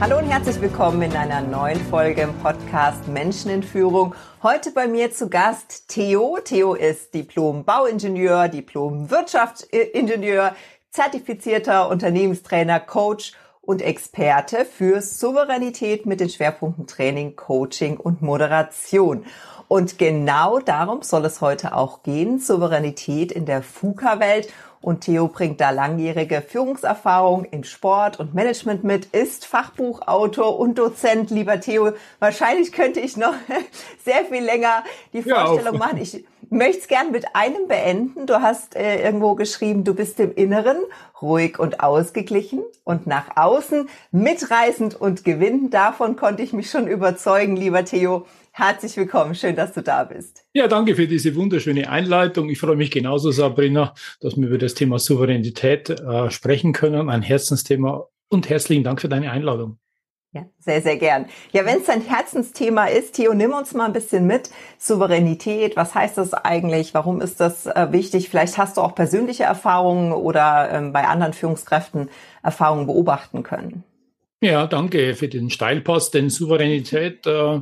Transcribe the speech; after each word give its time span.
Hallo 0.00 0.18
und 0.18 0.26
herzlich 0.26 0.60
willkommen 0.60 1.02
in 1.02 1.16
einer 1.16 1.40
neuen 1.40 1.80
Folge 1.80 2.22
im 2.22 2.32
Podcast 2.34 3.08
Menschen 3.08 3.50
in 3.50 3.64
Führung. 3.64 4.14
Heute 4.44 4.70
bei 4.70 4.86
mir 4.86 5.10
zu 5.10 5.28
Gast 5.28 5.88
Theo. 5.88 6.38
Theo 6.44 6.74
ist 6.74 7.14
Diplom-Bauingenieur, 7.14 8.46
Diplom-Wirtschaftsingenieur, 8.46 10.54
zertifizierter 10.92 11.88
Unternehmenstrainer, 11.88 12.78
Coach 12.78 13.32
und 13.60 13.82
Experte 13.82 14.64
für 14.64 15.02
Souveränität 15.02 16.06
mit 16.06 16.20
den 16.20 16.30
Schwerpunkten 16.30 16.86
Training, 16.86 17.34
Coaching 17.34 17.96
und 17.96 18.22
Moderation. 18.22 19.24
Und 19.68 19.98
genau 19.98 20.58
darum 20.58 21.02
soll 21.02 21.26
es 21.26 21.42
heute 21.42 21.76
auch 21.76 22.02
gehen, 22.02 22.38
Souveränität 22.40 23.30
in 23.30 23.44
der 23.44 23.62
FUKA-Welt. 23.62 24.52
Und 24.80 25.02
Theo 25.02 25.28
bringt 25.28 25.60
da 25.60 25.70
langjährige 25.70 26.40
Führungserfahrung 26.40 27.44
in 27.44 27.64
Sport 27.64 28.20
und 28.20 28.32
Management 28.32 28.84
mit, 28.84 29.06
ist 29.06 29.44
Fachbuchautor 29.44 30.58
und 30.58 30.78
Dozent. 30.78 31.30
Lieber 31.30 31.60
Theo, 31.60 31.92
wahrscheinlich 32.20 32.72
könnte 32.72 33.00
ich 33.00 33.16
noch 33.16 33.34
sehr 34.04 34.24
viel 34.24 34.42
länger 34.42 34.84
die 35.12 35.22
Vorstellung 35.22 35.74
ja, 35.74 35.78
machen. 35.78 35.98
Ich 35.98 36.24
möchte 36.48 36.78
es 36.78 36.88
gern 36.88 37.10
mit 37.10 37.34
einem 37.34 37.66
beenden. 37.66 38.26
Du 38.26 38.40
hast 38.40 38.76
äh, 38.76 39.02
irgendwo 39.02 39.34
geschrieben, 39.34 39.84
du 39.84 39.94
bist 39.94 40.20
im 40.20 40.32
Inneren 40.34 40.78
ruhig 41.20 41.58
und 41.58 41.80
ausgeglichen 41.80 42.62
und 42.84 43.06
nach 43.06 43.36
außen 43.36 43.88
mitreißend 44.12 44.94
und 44.98 45.24
gewinnend. 45.24 45.74
Davon 45.74 46.16
konnte 46.16 46.42
ich 46.42 46.52
mich 46.52 46.70
schon 46.70 46.86
überzeugen, 46.86 47.56
lieber 47.56 47.84
Theo. 47.84 48.26
Herzlich 48.58 48.96
willkommen, 48.96 49.36
schön, 49.36 49.54
dass 49.54 49.72
du 49.72 49.84
da 49.84 50.02
bist. 50.02 50.44
Ja, 50.52 50.66
danke 50.66 50.96
für 50.96 51.06
diese 51.06 51.36
wunderschöne 51.36 51.88
Einleitung. 51.88 52.48
Ich 52.48 52.58
freue 52.58 52.74
mich 52.74 52.90
genauso, 52.90 53.30
Sabrina, 53.30 53.94
dass 54.18 54.36
wir 54.36 54.48
über 54.48 54.58
das 54.58 54.74
Thema 54.74 54.98
Souveränität 54.98 55.90
äh, 55.90 56.28
sprechen 56.32 56.72
können, 56.72 57.08
ein 57.08 57.22
Herzensthema. 57.22 58.08
Und 58.28 58.50
herzlichen 58.50 58.82
Dank 58.82 59.00
für 59.00 59.08
deine 59.08 59.30
Einladung. 59.30 59.78
Ja, 60.32 60.44
sehr, 60.58 60.82
sehr 60.82 60.96
gern. 60.96 61.26
Ja, 61.52 61.64
wenn 61.66 61.78
es 61.78 61.84
dein 61.84 62.00
Herzensthema 62.00 62.86
ist, 62.86 63.14
Theo, 63.14 63.32
nimm 63.32 63.52
uns 63.52 63.74
mal 63.74 63.84
ein 63.84 63.92
bisschen 63.92 64.26
mit. 64.26 64.50
Souveränität, 64.76 65.76
was 65.76 65.94
heißt 65.94 66.18
das 66.18 66.34
eigentlich? 66.34 66.94
Warum 66.94 67.20
ist 67.20 67.38
das 67.38 67.66
äh, 67.66 67.92
wichtig? 67.92 68.28
Vielleicht 68.28 68.58
hast 68.58 68.76
du 68.76 68.80
auch 68.80 68.96
persönliche 68.96 69.44
Erfahrungen 69.44 70.10
oder 70.10 70.68
ähm, 70.72 70.92
bei 70.92 71.06
anderen 71.06 71.32
Führungskräften 71.32 72.10
Erfahrungen 72.42 72.86
beobachten 72.86 73.44
können. 73.44 73.84
Ja, 74.40 74.66
danke 74.66 75.14
für 75.14 75.28
den 75.28 75.50
Steilpass, 75.50 76.10
denn 76.12 76.30
Souveränität 76.30 77.26
äh, 77.26 77.60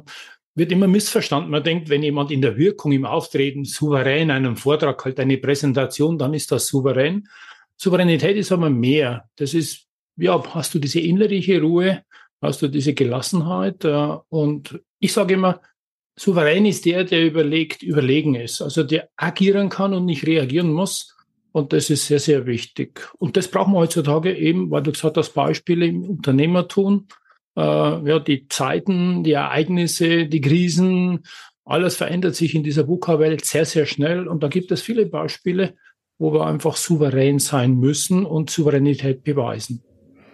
wird 0.57 0.73
immer 0.73 0.89
missverstanden. 0.89 1.51
Man 1.51 1.63
denkt, 1.63 1.89
wenn 1.91 2.03
jemand 2.03 2.31
in 2.31 2.41
der 2.41 2.57
Wirkung, 2.57 2.91
im 2.91 3.05
Auftreten 3.05 3.65
souverän 3.65 4.31
einen 4.31 4.57
Vortrag 4.57 5.05
halt 5.05 5.21
eine 5.21 5.37
Präsentation, 5.37 6.19
dann 6.19 6.35
ist 6.35 6.51
das 6.51 6.67
souverän. 6.67 7.29
Souveränität 7.77 8.37
ist 8.37 8.51
aber 8.51 8.71
mehr. 8.71 9.29
Das 9.37 9.53
ist, 9.53 9.87
ja, 10.17 10.43
hast 10.55 10.75
du 10.75 10.79
diese 10.79 11.01
innerliche 11.01 11.61
Ruhe, 11.61 12.03
hast 12.41 12.63
du 12.63 12.69
diese 12.69 12.95
Gelassenheit. 12.95 13.85
Äh, 13.85 14.17
und 14.31 14.81
ich 14.99 15.13
sage 15.13 15.35
immer, 15.35 15.61
souverän 16.19 16.65
ist 16.65 16.87
der, 16.87 17.05
der 17.05 17.27
überlegt, 17.27 17.83
überlegen 17.83 18.35
ist. 18.35 18.63
Also 18.63 18.83
der 18.83 19.11
agieren 19.17 19.69
kann 19.69 19.93
und 19.93 20.07
nicht 20.07 20.27
reagieren 20.27 20.73
muss. 20.73 21.15
Und 21.53 21.75
das 21.75 21.91
ist 21.91 22.07
sehr, 22.07 22.19
sehr 22.19 22.47
wichtig. 22.47 23.07
Und 23.19 23.37
das 23.37 23.49
brauchen 23.49 23.75
wir 23.75 23.79
heutzutage 23.79 24.35
eben, 24.35 24.71
weil 24.71 24.83
du 24.83 24.93
gesagt 24.93 25.19
hast, 25.19 25.35
Beispiele 25.35 25.87
im 25.87 26.03
Unternehmertum 26.03 27.09
äh, 27.57 27.61
ja, 27.61 28.19
die 28.19 28.49
Zeiten, 28.49 29.25
die 29.25 29.33
Ereignisse, 29.33 30.27
die 30.27 30.41
Krisen, 30.41 31.25
alles 31.65 31.97
verändert 31.97 32.37
sich 32.37 32.55
in 32.55 32.63
dieser 32.63 32.87
VUCA-Welt 32.87 33.45
sehr, 33.45 33.65
sehr 33.65 33.87
schnell. 33.87 34.29
Und 34.29 34.43
da 34.43 34.49
gibt 34.49 34.71
es 34.71 34.83
viele 34.83 35.07
Beispiele, 35.07 35.75
wo 36.19 36.33
wir 36.33 36.47
einfach 36.47 36.77
souverän 36.77 37.39
sein 37.39 37.75
müssen 37.75 38.25
und 38.25 38.51
Souveränität 38.51 39.25
beweisen. 39.25 39.83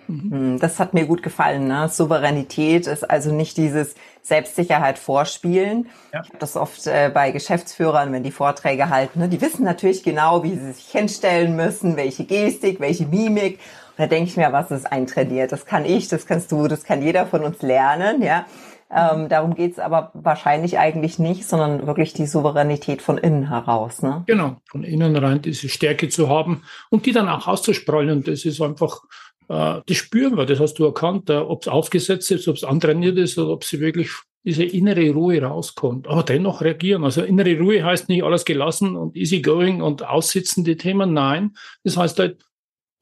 Mhm. 0.09 0.31
Hm, 0.31 0.59
das 0.59 0.79
hat 0.79 0.95
mir 0.95 1.07
gut 1.07 1.23
gefallen. 1.23 1.69
Ne? 1.69 1.89
Souveränität 1.89 2.87
ist 2.87 3.09
also 3.09 3.33
nicht 3.33 3.57
dieses 3.57 3.95
Selbstsicherheit 4.21 4.99
vorspielen. 4.99 5.89
Ja. 6.13 6.21
Ich 6.23 6.29
habe 6.29 6.39
das 6.39 6.57
oft 6.57 6.87
äh, 6.87 7.11
bei 7.13 7.31
Geschäftsführern, 7.31 8.13
wenn 8.13 8.23
die 8.23 8.31
Vorträge 8.31 8.91
halten. 8.91 9.21
Ne? 9.21 9.29
Die 9.29 9.41
wissen 9.41 9.65
natürlich 9.65 10.03
genau, 10.03 10.43
wie 10.45 10.55
sie 10.57 10.73
sich 10.73 10.89
hinstellen 10.89 11.57
müssen, 11.57 11.97
welche 11.97 12.25
Gestik, 12.25 12.79
welche 12.81 13.07
Mimik. 13.07 13.59
Da 13.97 14.07
denke 14.07 14.31
ich 14.31 14.37
mir, 14.37 14.53
was 14.53 14.71
ist 14.71 14.91
eintrainiert? 14.91 15.53
Das 15.53 15.67
kann 15.67 15.85
ich, 15.85 16.09
das 16.09 16.27
kannst 16.27 16.51
du, 16.53 16.67
das 16.69 16.85
kann 16.85 17.03
jeder 17.03 17.27
von 17.27 17.45
uns 17.45 17.63
lernen, 17.63 18.23
ja. 18.23 18.47
Ähm, 18.95 19.31
darum 19.31 19.55
geht's 19.55 19.79
aber 19.79 20.11
wahrscheinlich 20.13 20.79
eigentlich 20.79 21.19
nicht, 21.19 21.47
sondern 21.49 21.87
wirklich 21.87 22.13
die 22.13 22.27
Souveränität 22.27 23.01
von 23.01 23.17
innen 23.17 23.49
heraus. 23.49 24.03
Ne? 24.03 24.23
Genau, 24.27 24.57
von 24.71 24.85
innen 24.85 25.17
rein 25.17 25.41
diese 25.41 25.71
Stärke 25.71 26.11
zu 26.11 26.29
haben 26.29 26.63
und 26.91 27.07
die 27.07 27.13
dann 27.13 27.29
auch 27.29 27.47
auszusprallen. 27.47 28.11
Und 28.11 28.29
das 28.29 28.45
ist 28.45 28.61
einfach, 28.61 29.01
äh, 29.49 29.81
das 29.87 29.97
spüren 29.97 30.37
wir, 30.37 30.45
das 30.45 30.61
hast 30.61 30.75
du 30.75 30.85
erkannt, 30.85 31.31
äh, 31.31 31.37
ob 31.37 31.63
es 31.63 31.69
aufgesetzt 31.69 32.31
ist, 32.33 32.47
ob 32.49 32.57
es 32.57 32.65
antrainiert 32.65 33.17
ist 33.17 33.39
oder 33.39 33.53
ob 33.53 33.65
sie 33.65 33.81
wirklich 33.81 34.11
diese 34.45 34.65
innere 34.65 35.11
Ruhe 35.11 35.41
rauskommt. 35.43 36.07
Aber 36.07 36.23
dennoch 36.23 36.61
reagieren. 36.61 37.05
Also 37.05 37.23
innere 37.23 37.59
Ruhe 37.59 37.83
heißt 37.83 38.11
nicht 38.11 38.25
alles 38.25 38.45
gelassen 38.45 38.97
und 38.97 39.17
easy 39.17 39.41
going 39.41 39.81
und 39.81 40.07
aussitzen 40.07 40.65
die 40.65 40.77
Themen. 40.77 41.15
Nein, 41.15 41.53
das 41.83 41.97
heißt 41.97 42.19
halt 42.19 42.45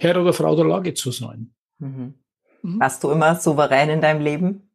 Herr 0.00 0.18
oder 0.18 0.32
Frau 0.32 0.56
der 0.56 0.64
Lage 0.64 0.94
zu 0.94 1.10
sein. 1.10 1.52
Mhm. 1.78 2.14
Mhm. 2.62 2.80
Warst 2.80 3.04
du 3.04 3.10
immer 3.10 3.34
souverän 3.36 3.90
in 3.90 4.00
deinem 4.00 4.22
Leben? 4.22 4.70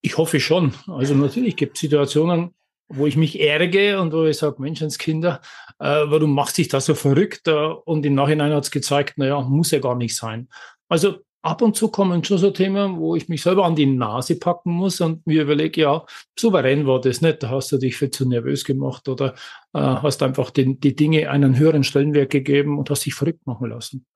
Ich 0.00 0.16
hoffe 0.16 0.40
schon. 0.40 0.72
Also 0.86 1.14
natürlich 1.14 1.56
gibt 1.56 1.76
es 1.76 1.80
Situationen, 1.82 2.54
wo 2.88 3.06
ich 3.06 3.16
mich 3.16 3.38
ärgere 3.38 4.00
und 4.00 4.12
wo 4.12 4.24
ich 4.24 4.38
sage, 4.38 4.60
Menschenskinder, 4.60 5.40
äh, 5.78 6.04
warum 6.06 6.34
machst 6.34 6.56
dich 6.56 6.68
da 6.68 6.80
so 6.80 6.94
verrückt? 6.94 7.46
Äh, 7.48 7.52
und 7.52 8.04
im 8.06 8.14
Nachhinein 8.14 8.52
hat 8.52 8.64
es 8.64 8.70
gezeigt, 8.70 9.18
naja, 9.18 9.40
muss 9.42 9.70
ja 9.70 9.78
gar 9.78 9.94
nicht 9.94 10.16
sein. 10.16 10.48
Also 10.88 11.18
ab 11.42 11.60
und 11.60 11.76
zu 11.76 11.88
kommen 11.88 12.24
schon 12.24 12.38
so 12.38 12.50
Themen, 12.50 12.98
wo 12.98 13.16
ich 13.16 13.28
mich 13.28 13.42
selber 13.42 13.64
an 13.64 13.74
die 13.74 13.86
Nase 13.86 14.36
packen 14.36 14.72
muss 14.72 15.00
und 15.00 15.26
mir 15.26 15.42
überlege, 15.42 15.82
ja, 15.82 16.04
souverän 16.38 16.86
war 16.86 17.00
das 17.00 17.20
nicht, 17.20 17.42
da 17.42 17.50
hast 17.50 17.72
du 17.72 17.78
dich 17.78 17.96
viel 17.96 18.10
zu 18.10 18.26
nervös 18.26 18.64
gemacht 18.64 19.08
oder 19.08 19.34
äh, 19.74 19.80
hast 19.80 20.22
einfach 20.22 20.50
den, 20.50 20.80
die 20.80 20.96
Dinge 20.96 21.30
einen 21.30 21.58
höheren 21.58 21.84
Stellenwert 21.84 22.30
gegeben 22.30 22.78
und 22.78 22.88
hast 22.90 23.04
dich 23.04 23.14
verrückt 23.14 23.46
machen 23.46 23.68
lassen. 23.68 24.06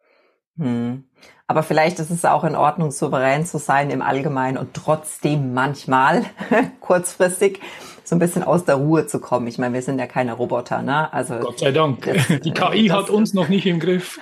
Hm. 0.56 1.04
Aber 1.48 1.62
vielleicht 1.62 1.98
ist 1.98 2.10
es 2.10 2.25
auch 2.25 2.44
in 2.44 2.56
Ordnung, 2.56 2.91
souverän 2.91 3.44
zu 3.44 3.58
sein 3.58 3.91
im 3.91 4.03
Allgemeinen 4.03 4.56
und 4.56 4.75
trotzdem 4.75 5.53
manchmal 5.53 6.25
kurzfristig 6.81 7.60
so 8.06 8.15
ein 8.15 8.21
bisschen 8.21 8.44
aus 8.44 8.65
der 8.65 8.77
Ruhe 8.77 9.06
zu 9.06 9.19
kommen. 9.19 9.49
Ich 9.49 9.59
meine, 9.59 9.75
wir 9.75 9.83
sind 9.83 9.99
ja 9.99 10.06
keine 10.06 10.34
Roboter, 10.34 10.81
ne? 10.81 11.12
Also 11.12 11.34
Gott 11.41 11.59
sei 11.59 11.72
Dank. 11.72 12.05
Das, 12.05 12.28
Die 12.44 12.53
KI 12.53 12.87
das, 12.87 12.97
hat 12.97 13.11
uns 13.11 13.34
noch 13.34 13.49
nicht 13.49 13.67
im 13.67 13.81
Griff. 13.81 14.21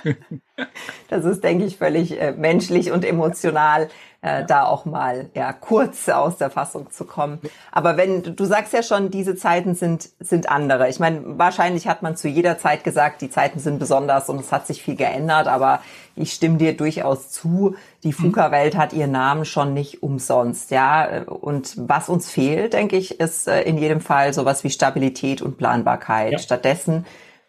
das 1.10 1.26
ist, 1.26 1.44
denke 1.44 1.66
ich, 1.66 1.76
völlig 1.76 2.18
äh, 2.18 2.32
menschlich 2.32 2.92
und 2.92 3.04
emotional 3.04 3.88
äh, 4.24 4.44
da 4.44 4.64
auch 4.64 4.86
mal 4.86 5.28
ja 5.34 5.52
kurz 5.52 6.08
aus 6.08 6.38
der 6.38 6.48
Fassung 6.48 6.90
zu 6.90 7.04
kommen. 7.04 7.38
Aber 7.70 7.96
wenn 7.98 8.22
du 8.22 8.44
sagst 8.46 8.72
ja 8.72 8.82
schon, 8.82 9.10
diese 9.10 9.36
Zeiten 9.36 9.74
sind 9.74 10.08
sind 10.18 10.48
andere. 10.48 10.88
Ich 10.88 10.98
meine, 10.98 11.38
wahrscheinlich 11.38 11.86
hat 11.86 12.02
man 12.02 12.16
zu 12.16 12.28
jeder 12.28 12.56
Zeit 12.58 12.84
gesagt, 12.84 13.20
die 13.20 13.28
Zeiten 13.28 13.58
sind 13.58 13.78
besonders 13.78 14.28
und 14.30 14.40
es 14.40 14.50
hat 14.50 14.66
sich 14.66 14.82
viel 14.82 14.96
geändert. 14.96 15.46
Aber 15.46 15.80
ich 16.16 16.32
stimme 16.32 16.56
dir 16.56 16.74
durchaus 16.74 17.30
zu. 17.30 17.74
Die 18.02 18.08
mhm. 18.08 18.12
FUKA-Welt 18.12 18.76
hat 18.76 18.94
ihren 18.94 19.12
Namen 19.12 19.44
schon 19.44 19.74
nicht 19.74 20.02
umsonst, 20.02 20.70
ja. 20.70 21.24
Und 21.24 21.74
was 21.76 22.08
uns 22.08 22.30
fehlt, 22.30 22.72
denke 22.72 22.96
ich, 22.96 23.20
ist 23.20 23.46
äh, 23.46 23.62
in 23.62 23.76
jedem 23.76 24.00
Fall 24.00 24.32
sowas 24.32 24.64
wie 24.64 24.70
Stabilität 24.70 25.42
und 25.42 25.58
Planbarkeit. 25.58 26.32
Ja. 26.32 26.38
Stattdessen 26.38 27.04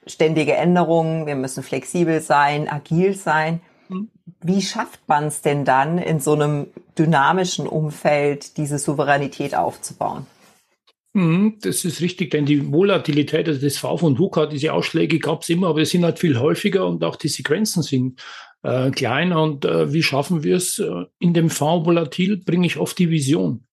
ständige 0.08 0.56
Änderungen. 0.56 1.26
Wir 1.26 1.36
müssen 1.36 1.64
flexibel 1.64 2.20
sein, 2.20 2.70
agil 2.70 3.16
sein. 3.16 3.62
Wie 4.42 4.62
schafft 4.62 5.00
man 5.08 5.26
es 5.26 5.42
denn 5.42 5.66
dann, 5.66 5.98
in 5.98 6.20
so 6.20 6.34
einem 6.34 6.68
dynamischen 6.98 7.68
Umfeld 7.68 8.58
diese 8.58 8.80
Souveränität 8.80 9.56
aufzubauen? 9.56 10.26
Mhm, 11.14 11.60
das 11.62 11.86
ist 11.86 12.02
richtig, 12.02 12.32
denn 12.32 12.46
die 12.46 12.72
Volatilität, 12.74 13.48
also 13.48 13.62
das 13.62 13.78
V 13.78 13.98
von 13.98 14.20
VUCA, 14.20 14.48
diese 14.48 14.74
Ausschläge 14.74 15.20
gab 15.20 15.44
es 15.44 15.50
immer, 15.50 15.68
aber 15.68 15.82
es 15.82 15.92
sind 15.92 16.04
halt 16.04 16.20
viel 16.20 16.38
häufiger 16.38 16.86
und 16.86 17.04
auch 17.06 17.16
die 17.16 17.30
Sequenzen 17.30 17.84
sind 17.84 18.22
äh, 18.64 18.92
klein. 18.92 19.32
Und 19.32 19.64
äh, 19.64 19.94
wie 19.94 20.04
schaffen 20.04 20.44
wir 20.44 20.58
es? 20.58 20.80
Äh, 20.80 21.06
in 21.20 21.34
dem 21.34 21.50
V 21.50 21.86
volatil 21.86 22.38
bringe 22.38 22.68
ich 22.68 22.78
oft 22.78 23.00
die 23.00 23.10
Vision. 23.10 23.64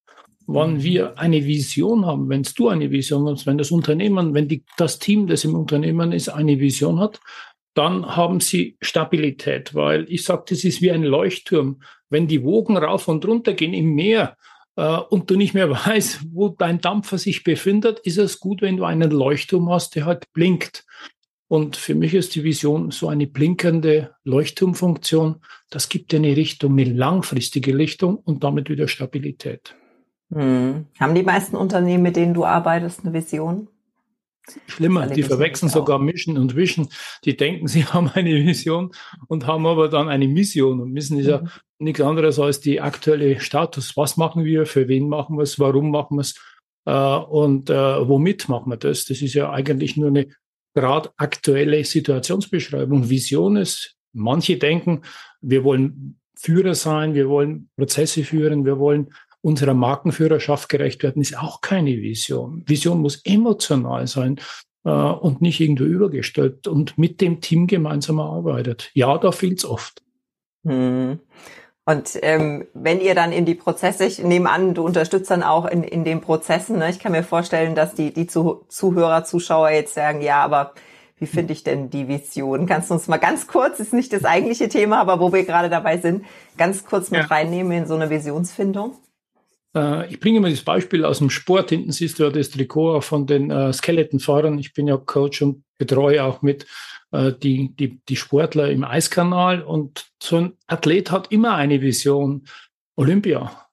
Wenn 0.46 0.74
mhm. 0.74 0.82
wir 0.82 1.18
eine 1.18 1.44
Vision 1.44 2.06
haben, 2.06 2.28
wenn 2.28 2.42
du 2.42 2.68
eine 2.68 2.90
Vision 2.90 3.28
hast, 3.28 3.46
wenn 3.46 3.58
das 3.58 3.70
Unternehmen, 3.70 4.34
wenn 4.34 4.48
die, 4.48 4.64
das 4.76 4.98
Team, 4.98 5.26
das 5.26 5.44
im 5.44 5.54
Unternehmen 5.54 6.12
ist, 6.12 6.28
eine 6.28 6.60
Vision 6.60 7.00
hat, 7.00 7.20
dann 7.74 8.16
haben 8.16 8.40
sie 8.40 8.76
Stabilität, 8.80 9.74
weil 9.74 10.06
ich 10.08 10.24
sage, 10.24 10.44
das 10.48 10.64
ist 10.64 10.82
wie 10.82 10.90
ein 10.90 11.04
Leuchtturm. 11.04 11.82
Wenn 12.10 12.26
die 12.26 12.42
Wogen 12.42 12.76
rauf 12.76 13.08
und 13.08 13.24
runter 13.26 13.54
gehen 13.54 13.72
im 13.72 13.94
Meer, 13.94 14.36
äh, 14.76 14.96
und 14.96 15.30
du 15.30 15.36
nicht 15.36 15.54
mehr 15.54 15.70
weißt, 15.86 16.20
wo 16.32 16.48
dein 16.48 16.80
Dampfer 16.80 17.18
sich 17.18 17.44
befindet, 17.44 18.00
ist 18.00 18.18
es 18.18 18.40
gut, 18.40 18.62
wenn 18.62 18.76
du 18.76 18.84
einen 18.84 19.10
Leuchtturm 19.10 19.70
hast, 19.70 19.94
der 19.94 20.06
halt 20.06 20.32
blinkt. 20.32 20.84
Und 21.48 21.76
für 21.76 21.94
mich 21.94 22.14
ist 22.14 22.34
die 22.34 22.44
Vision 22.44 22.90
so 22.90 23.08
eine 23.08 23.26
blinkende 23.26 24.14
Leuchtturmfunktion. 24.24 25.36
Das 25.68 25.90
gibt 25.90 26.12
dir 26.12 26.16
eine 26.16 26.34
Richtung, 26.34 26.72
eine 26.72 26.84
langfristige 26.84 27.76
Richtung 27.76 28.16
und 28.16 28.42
damit 28.42 28.70
wieder 28.70 28.88
Stabilität. 28.88 29.76
Hm. 30.32 30.86
Haben 30.98 31.14
die 31.14 31.22
meisten 31.22 31.56
Unternehmen, 31.56 32.04
mit 32.04 32.16
denen 32.16 32.32
du 32.32 32.46
arbeitest, 32.46 33.04
eine 33.04 33.12
Vision? 33.12 33.68
Schlimmer, 34.66 35.06
die 35.06 35.22
verwechseln 35.22 35.68
sogar 35.68 35.98
Mission 35.98 36.36
und 36.36 36.56
Vision. 36.56 36.88
Die 37.24 37.36
denken, 37.36 37.66
sie 37.68 37.84
haben 37.84 38.08
eine 38.08 38.34
Vision 38.44 38.92
und 39.28 39.46
haben 39.46 39.66
aber 39.66 39.88
dann 39.88 40.08
eine 40.08 40.28
Mission. 40.28 40.80
Und 40.80 40.92
Mission 40.92 41.18
ist 41.18 41.26
ja 41.26 41.42
mhm. 41.42 41.48
nichts 41.78 42.00
anderes 42.00 42.38
als 42.38 42.60
die 42.60 42.80
aktuelle 42.80 43.40
Status. 43.40 43.96
Was 43.96 44.16
machen 44.16 44.44
wir, 44.44 44.66
für 44.66 44.88
wen 44.88 45.08
machen 45.08 45.36
wir 45.36 45.42
es, 45.42 45.58
warum 45.58 45.90
machen 45.90 46.16
wir 46.16 46.22
es 46.22 46.34
äh, 46.86 46.92
und 46.92 47.70
äh, 47.70 48.08
womit 48.08 48.48
machen 48.48 48.70
wir 48.70 48.76
das? 48.76 49.04
Das 49.04 49.22
ist 49.22 49.34
ja 49.34 49.50
eigentlich 49.50 49.96
nur 49.96 50.08
eine 50.08 50.28
gerade 50.74 51.10
aktuelle 51.16 51.84
Situationsbeschreibung. 51.84 53.10
Vision 53.10 53.56
ist, 53.56 53.96
manche 54.12 54.56
denken, 54.56 55.02
wir 55.40 55.64
wollen 55.64 56.18
Führer 56.34 56.74
sein, 56.74 57.14
wir 57.14 57.28
wollen 57.28 57.68
Prozesse 57.76 58.24
führen, 58.24 58.64
wir 58.64 58.78
wollen 58.78 59.12
unserer 59.42 59.74
Markenführerschaft 59.74 60.68
gerecht 60.68 61.02
werden, 61.02 61.20
ist 61.20 61.36
auch 61.36 61.60
keine 61.60 61.90
Vision. 61.90 62.62
Vision 62.66 63.00
muss 63.00 63.20
emotional 63.24 64.06
sein 64.06 64.40
äh, 64.84 64.90
und 64.90 65.42
nicht 65.42 65.60
irgendwo 65.60 65.84
übergestellt 65.84 66.66
und 66.66 66.96
mit 66.96 67.20
dem 67.20 67.40
Team 67.40 67.66
gemeinsam 67.66 68.20
arbeitet. 68.20 68.90
Ja, 68.94 69.18
da 69.18 69.32
fehlt's 69.32 69.64
oft. 69.64 70.02
Hm. 70.64 71.18
Und 71.84 72.16
ähm, 72.22 72.66
wenn 72.74 73.00
ihr 73.00 73.16
dann 73.16 73.32
in 73.32 73.44
die 73.44 73.56
Prozesse, 73.56 74.04
ich 74.04 74.22
nehme 74.22 74.48
an, 74.50 74.74
du 74.74 74.84
unterstützt 74.84 75.32
dann 75.32 75.42
auch 75.42 75.66
in, 75.66 75.82
in 75.82 76.04
den 76.04 76.20
Prozessen. 76.20 76.78
Ne? 76.78 76.88
Ich 76.90 77.00
kann 77.00 77.10
mir 77.10 77.24
vorstellen, 77.24 77.74
dass 77.74 77.94
die, 77.94 78.12
die 78.12 78.28
Zuhörer, 78.28 79.24
Zuschauer 79.24 79.70
jetzt 79.70 79.94
sagen, 79.94 80.22
ja, 80.22 80.44
aber 80.44 80.74
wie 81.16 81.26
finde 81.26 81.52
ich 81.52 81.64
denn 81.64 81.90
die 81.90 82.06
Vision? 82.06 82.66
Kannst 82.66 82.90
du 82.90 82.94
uns 82.94 83.08
mal 83.08 83.16
ganz 83.16 83.48
kurz, 83.48 83.80
ist 83.80 83.92
nicht 83.92 84.12
das 84.12 84.24
eigentliche 84.24 84.68
Thema, 84.68 85.00
aber 85.00 85.18
wo 85.18 85.32
wir 85.32 85.44
gerade 85.44 85.70
dabei 85.70 85.98
sind, 85.98 86.24
ganz 86.56 86.84
kurz 86.84 87.10
mit 87.10 87.22
ja. 87.22 87.26
reinnehmen 87.26 87.72
in 87.72 87.86
so 87.86 87.94
eine 87.94 88.10
Visionsfindung? 88.10 88.96
Äh, 89.74 90.10
ich 90.10 90.20
bringe 90.20 90.40
mal 90.40 90.50
das 90.50 90.62
Beispiel 90.62 91.04
aus 91.04 91.18
dem 91.18 91.30
Sport. 91.30 91.70
Hinten 91.70 91.92
siehst 91.92 92.18
du 92.18 92.24
ja 92.24 92.30
das 92.30 92.50
Trikot 92.50 93.00
von 93.00 93.26
den 93.26 93.50
äh, 93.50 93.72
Skeletonfahrern. 93.72 94.58
Ich 94.58 94.72
bin 94.72 94.88
ja 94.88 94.96
Coach 94.96 95.42
und 95.42 95.64
betreue 95.78 96.24
auch 96.24 96.42
mit 96.42 96.66
äh, 97.10 97.32
die, 97.32 97.74
die, 97.76 98.00
die 98.08 98.16
Sportler 98.16 98.70
im 98.70 98.84
Eiskanal. 98.84 99.62
Und 99.62 100.06
so 100.22 100.36
ein 100.36 100.52
Athlet 100.66 101.10
hat 101.10 101.30
immer 101.32 101.54
eine 101.54 101.80
Vision. 101.80 102.46
Olympia. 102.96 103.68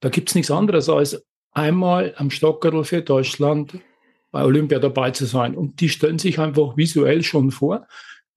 Da 0.00 0.08
gibt's 0.08 0.34
nichts 0.34 0.50
anderes 0.50 0.88
als 0.88 1.24
einmal 1.52 2.14
am 2.16 2.30
Stockerl 2.30 2.84
für 2.84 3.02
Deutschland 3.02 3.78
bei 4.32 4.42
Olympia 4.42 4.80
dabei 4.80 5.12
zu 5.12 5.26
sein. 5.26 5.56
Und 5.56 5.80
die 5.80 5.88
stellen 5.88 6.18
sich 6.18 6.40
einfach 6.40 6.76
visuell 6.76 7.22
schon 7.22 7.52
vor, 7.52 7.86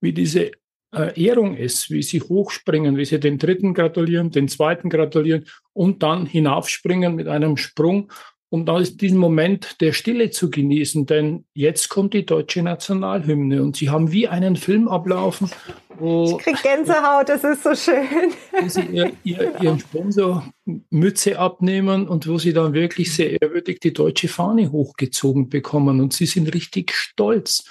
wie 0.00 0.12
diese 0.12 0.52
äh, 0.94 1.20
Ehrung 1.22 1.56
ist, 1.56 1.90
wie 1.90 2.02
sie 2.02 2.20
hochspringen, 2.20 2.96
wie 2.96 3.04
sie 3.04 3.20
den 3.20 3.38
dritten 3.38 3.74
gratulieren, 3.74 4.30
den 4.30 4.48
zweiten 4.48 4.88
gratulieren 4.88 5.44
und 5.72 6.02
dann 6.02 6.26
hinaufspringen 6.26 7.14
mit 7.14 7.28
einem 7.28 7.56
Sprung, 7.56 8.10
um 8.50 8.64
dann 8.64 8.82
diesen 8.96 9.18
Moment 9.18 9.80
der 9.80 9.92
Stille 9.92 10.30
zu 10.30 10.50
genießen. 10.50 11.04
Denn 11.04 11.44
jetzt 11.52 11.90
kommt 11.90 12.14
die 12.14 12.24
deutsche 12.24 12.62
Nationalhymne 12.62 13.62
und 13.62 13.76
sie 13.76 13.90
haben 13.90 14.12
wie 14.12 14.28
einen 14.28 14.56
Film 14.56 14.88
ablaufen. 14.88 15.50
Wo 15.98 16.38
ich 16.38 16.44
krieg 16.44 16.62
Gänsehaut, 16.62 17.28
das 17.28 17.44
ist 17.44 17.64
so 17.64 17.74
schön. 17.74 18.32
Wo 18.58 18.68
sie 18.68 18.82
ihr, 18.82 19.12
ihr, 19.24 19.60
ihren 19.60 19.80
Sponsor 19.80 20.48
Mütze 20.90 21.38
abnehmen 21.38 22.08
und 22.08 22.26
wo 22.26 22.38
sie 22.38 22.52
dann 22.52 22.72
wirklich 22.72 23.14
sehr 23.14 23.42
ehrwürdig 23.42 23.80
die 23.80 23.92
deutsche 23.92 24.28
Fahne 24.28 24.70
hochgezogen 24.70 25.48
bekommen. 25.48 26.00
Und 26.00 26.12
sie 26.12 26.26
sind 26.26 26.54
richtig 26.54 26.92
stolz. 26.92 27.64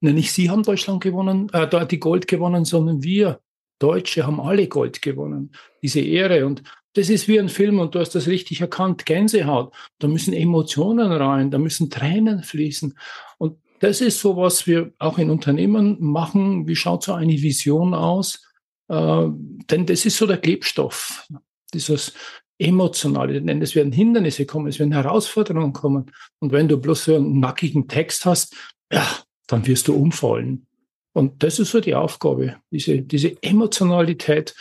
Nicht 0.00 0.32
Sie 0.32 0.50
haben 0.50 0.62
Deutschland 0.62 1.02
gewonnen, 1.02 1.50
äh, 1.52 1.86
die 1.86 2.00
Gold 2.00 2.26
gewonnen, 2.26 2.64
sondern 2.64 3.02
wir 3.02 3.40
Deutsche 3.78 4.26
haben 4.26 4.40
alle 4.40 4.68
Gold 4.68 5.02
gewonnen. 5.02 5.52
Diese 5.82 6.00
Ehre. 6.00 6.46
Und 6.46 6.62
das 6.94 7.08
ist 7.08 7.28
wie 7.28 7.38
ein 7.38 7.48
Film 7.48 7.78
und 7.78 7.94
du 7.94 8.00
hast 8.00 8.14
das 8.14 8.26
richtig 8.26 8.60
erkannt, 8.60 9.06
Gänsehaut. 9.06 9.74
Da 9.98 10.08
müssen 10.08 10.34
Emotionen 10.34 11.12
rein, 11.12 11.50
da 11.50 11.58
müssen 11.58 11.90
Tränen 11.90 12.42
fließen. 12.42 12.96
Und 13.38 13.58
das 13.80 14.00
ist 14.00 14.20
so, 14.20 14.36
was 14.36 14.66
wir 14.66 14.92
auch 14.98 15.18
in 15.18 15.30
Unternehmen 15.30 15.96
machen. 16.00 16.66
Wie 16.66 16.76
schaut 16.76 17.04
so 17.04 17.14
eine 17.14 17.32
Vision 17.32 17.94
aus? 17.94 18.46
Äh, 18.88 19.26
denn 19.70 19.86
das 19.86 20.04
ist 20.04 20.16
so 20.16 20.26
der 20.26 20.38
Klebstoff. 20.38 21.26
Dieses 21.72 22.12
emotionale, 22.58 23.40
denn 23.40 23.62
es 23.62 23.74
werden 23.74 23.92
Hindernisse 23.92 24.44
kommen, 24.44 24.66
es 24.66 24.78
werden 24.78 24.92
Herausforderungen 24.92 25.72
kommen. 25.72 26.12
Und 26.40 26.52
wenn 26.52 26.68
du 26.68 26.76
bloß 26.76 27.04
so 27.04 27.14
einen 27.16 27.40
nackigen 27.40 27.88
Text 27.88 28.26
hast, 28.26 28.54
ja, 28.92 29.06
dann 29.50 29.66
wirst 29.66 29.88
du 29.88 29.94
umfallen. 29.94 30.66
Und 31.12 31.42
das 31.42 31.58
ist 31.58 31.72
so 31.72 31.80
die 31.80 31.94
Aufgabe, 31.94 32.56
diese, 32.70 33.02
diese 33.02 33.42
Emotionalität, 33.42 34.54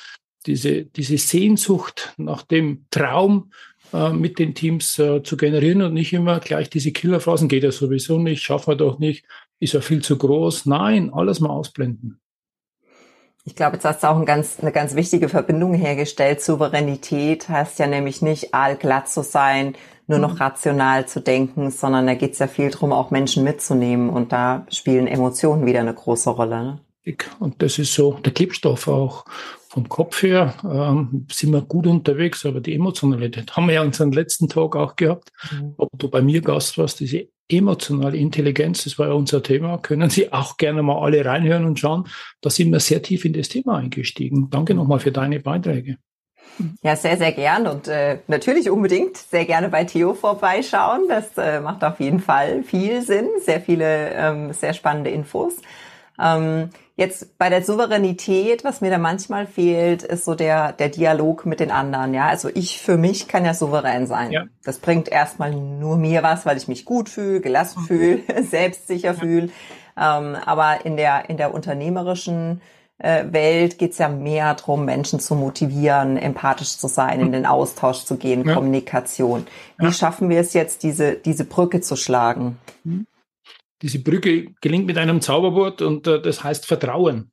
diese, 0.45 0.85
diese 0.85 1.17
Sehnsucht 1.17 2.13
nach 2.17 2.43
dem 2.43 2.85
Traum 2.89 3.51
äh, 3.93 4.11
mit 4.11 4.39
den 4.39 4.55
Teams 4.55 4.97
äh, 4.97 5.21
zu 5.21 5.37
generieren 5.37 5.81
und 5.81 5.93
nicht 5.93 6.13
immer 6.13 6.39
gleich 6.39 6.69
diese 6.69 6.91
Killerphrasen, 6.91 7.49
geht 7.49 7.63
ja 7.63 7.71
sowieso 7.71 8.17
nicht, 8.17 8.41
schaffen 8.41 8.71
wir 8.71 8.77
doch 8.77 8.99
nicht, 8.99 9.25
ist 9.59 9.73
ja 9.73 9.81
viel 9.81 10.01
zu 10.01 10.17
groß. 10.17 10.65
Nein, 10.65 11.13
alles 11.13 11.39
mal 11.39 11.49
ausblenden. 11.49 12.19
Ich 13.45 13.55
glaube, 13.55 13.75
jetzt 13.75 13.85
hast 13.85 14.03
du 14.03 14.07
auch 14.07 14.17
ein 14.17 14.25
ganz, 14.25 14.59
eine 14.59 14.71
ganz 14.71 14.95
wichtige 14.95 15.29
Verbindung 15.29 15.73
hergestellt. 15.73 16.41
Souveränität 16.41 17.49
heißt 17.49 17.79
ja 17.79 17.87
nämlich 17.87 18.21
nicht 18.21 18.53
allglatt 18.53 19.09
zu 19.09 19.23
sein, 19.23 19.75
nur 20.07 20.19
noch 20.19 20.33
mhm. 20.33 20.41
rational 20.41 21.07
zu 21.07 21.19
denken, 21.19 21.71
sondern 21.71 22.07
da 22.07 22.15
geht 22.15 22.33
es 22.33 22.39
ja 22.39 22.47
viel 22.47 22.69
drum, 22.69 22.91
auch 22.91 23.11
Menschen 23.11 23.43
mitzunehmen. 23.43 24.09
Und 24.09 24.31
da 24.31 24.65
spielen 24.69 25.07
Emotionen 25.07 25.65
wieder 25.65 25.79
eine 25.79 25.93
große 25.93 26.29
Rolle. 26.29 26.63
Ne? 26.63 26.79
Und 27.39 27.61
das 27.61 27.79
ist 27.79 27.93
so 27.93 28.13
der 28.13 28.33
Klebstoff 28.33 28.87
auch. 28.87 29.25
Vom 29.71 29.87
Kopf 29.87 30.23
her 30.23 30.55
ähm, 30.63 31.27
sind 31.31 31.53
wir 31.53 31.61
gut 31.61 31.85
unterwegs, 31.85 32.43
aber 32.43 32.59
die 32.59 32.73
Emotionalität 32.73 33.55
haben 33.55 33.67
wir 33.67 33.75
ja 33.75 33.83
unseren 33.83 34.11
letzten 34.11 34.49
Tag 34.49 34.75
auch 34.75 34.95
gehabt. 34.95 35.29
Mhm. 35.51 35.75
Ob 35.77 35.89
du 35.95 36.09
bei 36.09 36.23
mir 36.23 36.41
Gast 36.41 36.79
warst, 36.79 36.99
diese 36.99 37.27
emotionale 37.47 38.17
Intelligenz, 38.17 38.85
das 38.85 38.97
war 38.97 39.09
ja 39.09 39.13
unser 39.13 39.43
Thema, 39.43 39.77
können 39.77 40.09
Sie 40.09 40.33
auch 40.33 40.57
gerne 40.57 40.81
mal 40.81 40.99
alle 40.99 41.23
reinhören 41.23 41.65
und 41.65 41.79
schauen. 41.79 42.07
Da 42.41 42.49
sind 42.49 42.71
wir 42.71 42.79
sehr 42.79 43.03
tief 43.03 43.25
in 43.25 43.33
das 43.33 43.49
Thema 43.49 43.77
eingestiegen. 43.77 44.49
Danke 44.49 44.73
nochmal 44.73 44.99
für 44.99 45.11
deine 45.11 45.39
Beiträge. 45.39 45.97
Ja, 46.81 46.95
sehr, 46.95 47.17
sehr 47.17 47.31
gern 47.31 47.67
und 47.67 47.87
äh, 47.87 48.17
natürlich 48.27 48.71
unbedingt 48.71 49.17
sehr 49.17 49.45
gerne 49.45 49.69
bei 49.69 49.83
Theo 49.83 50.15
vorbeischauen. 50.15 51.03
Das 51.07 51.37
äh, 51.37 51.61
macht 51.61 51.83
auf 51.83 51.99
jeden 51.99 52.19
Fall 52.19 52.63
viel 52.63 53.03
Sinn, 53.03 53.27
sehr 53.45 53.61
viele 53.61 54.09
ähm, 54.13 54.51
sehr 54.51 54.73
spannende 54.73 55.11
Infos. 55.11 55.53
Ähm, 56.21 56.69
jetzt 56.95 57.37
bei 57.37 57.49
der 57.49 57.63
Souveränität, 57.63 58.63
was 58.63 58.81
mir 58.81 58.91
da 58.91 58.97
manchmal 58.97 59.47
fehlt, 59.47 60.03
ist 60.03 60.25
so 60.25 60.35
der, 60.35 60.73
der 60.73 60.89
Dialog 60.89 61.45
mit 61.45 61.59
den 61.59 61.71
anderen. 61.71 62.13
Ja, 62.13 62.27
also 62.27 62.49
ich 62.53 62.79
für 62.81 62.97
mich 62.97 63.27
kann 63.27 63.45
ja 63.45 63.53
souverän 63.53 64.05
sein. 64.05 64.31
Ja. 64.31 64.43
Das 64.63 64.79
bringt 64.79 65.09
erstmal 65.09 65.51
nur 65.51 65.97
mir 65.97 66.23
was, 66.23 66.45
weil 66.45 66.57
ich 66.57 66.67
mich 66.67 66.85
gut 66.85 67.09
fühle, 67.09 67.41
gelassen 67.41 67.83
fühle, 67.83 68.21
selbstsicher 68.43 69.13
ja. 69.13 69.19
fühle. 69.19 69.49
Ähm, 69.97 70.35
aber 70.45 70.85
in 70.85 70.97
der, 70.97 71.29
in 71.29 71.37
der 71.37 71.53
unternehmerischen 71.53 72.61
äh, 72.99 73.25
Welt 73.31 73.77
geht 73.77 73.93
es 73.93 73.97
ja 73.97 74.09
mehr 74.09 74.53
darum, 74.55 74.85
Menschen 74.85 75.19
zu 75.19 75.35
motivieren, 75.35 76.17
empathisch 76.17 76.77
zu 76.77 76.87
sein, 76.87 77.21
in 77.21 77.31
den 77.31 77.45
Austausch 77.45 78.03
zu 78.03 78.17
gehen, 78.17 78.45
ja. 78.45 78.53
Kommunikation. 78.53 79.47
Wie 79.77 79.93
schaffen 79.93 80.29
wir 80.29 80.41
es 80.41 80.53
jetzt, 80.53 80.83
diese, 80.83 81.13
diese 81.13 81.45
Brücke 81.45 81.79
zu 81.79 81.95
schlagen? 81.95 82.57
Mhm. 82.83 83.07
Diese 83.81 83.99
Brücke 83.99 84.53
gelingt 84.61 84.85
mit 84.85 84.97
einem 84.97 85.21
Zauberwort 85.21 85.81
und 85.81 86.07
äh, 86.07 86.21
das 86.21 86.43
heißt 86.43 86.65
Vertrauen. 86.65 87.31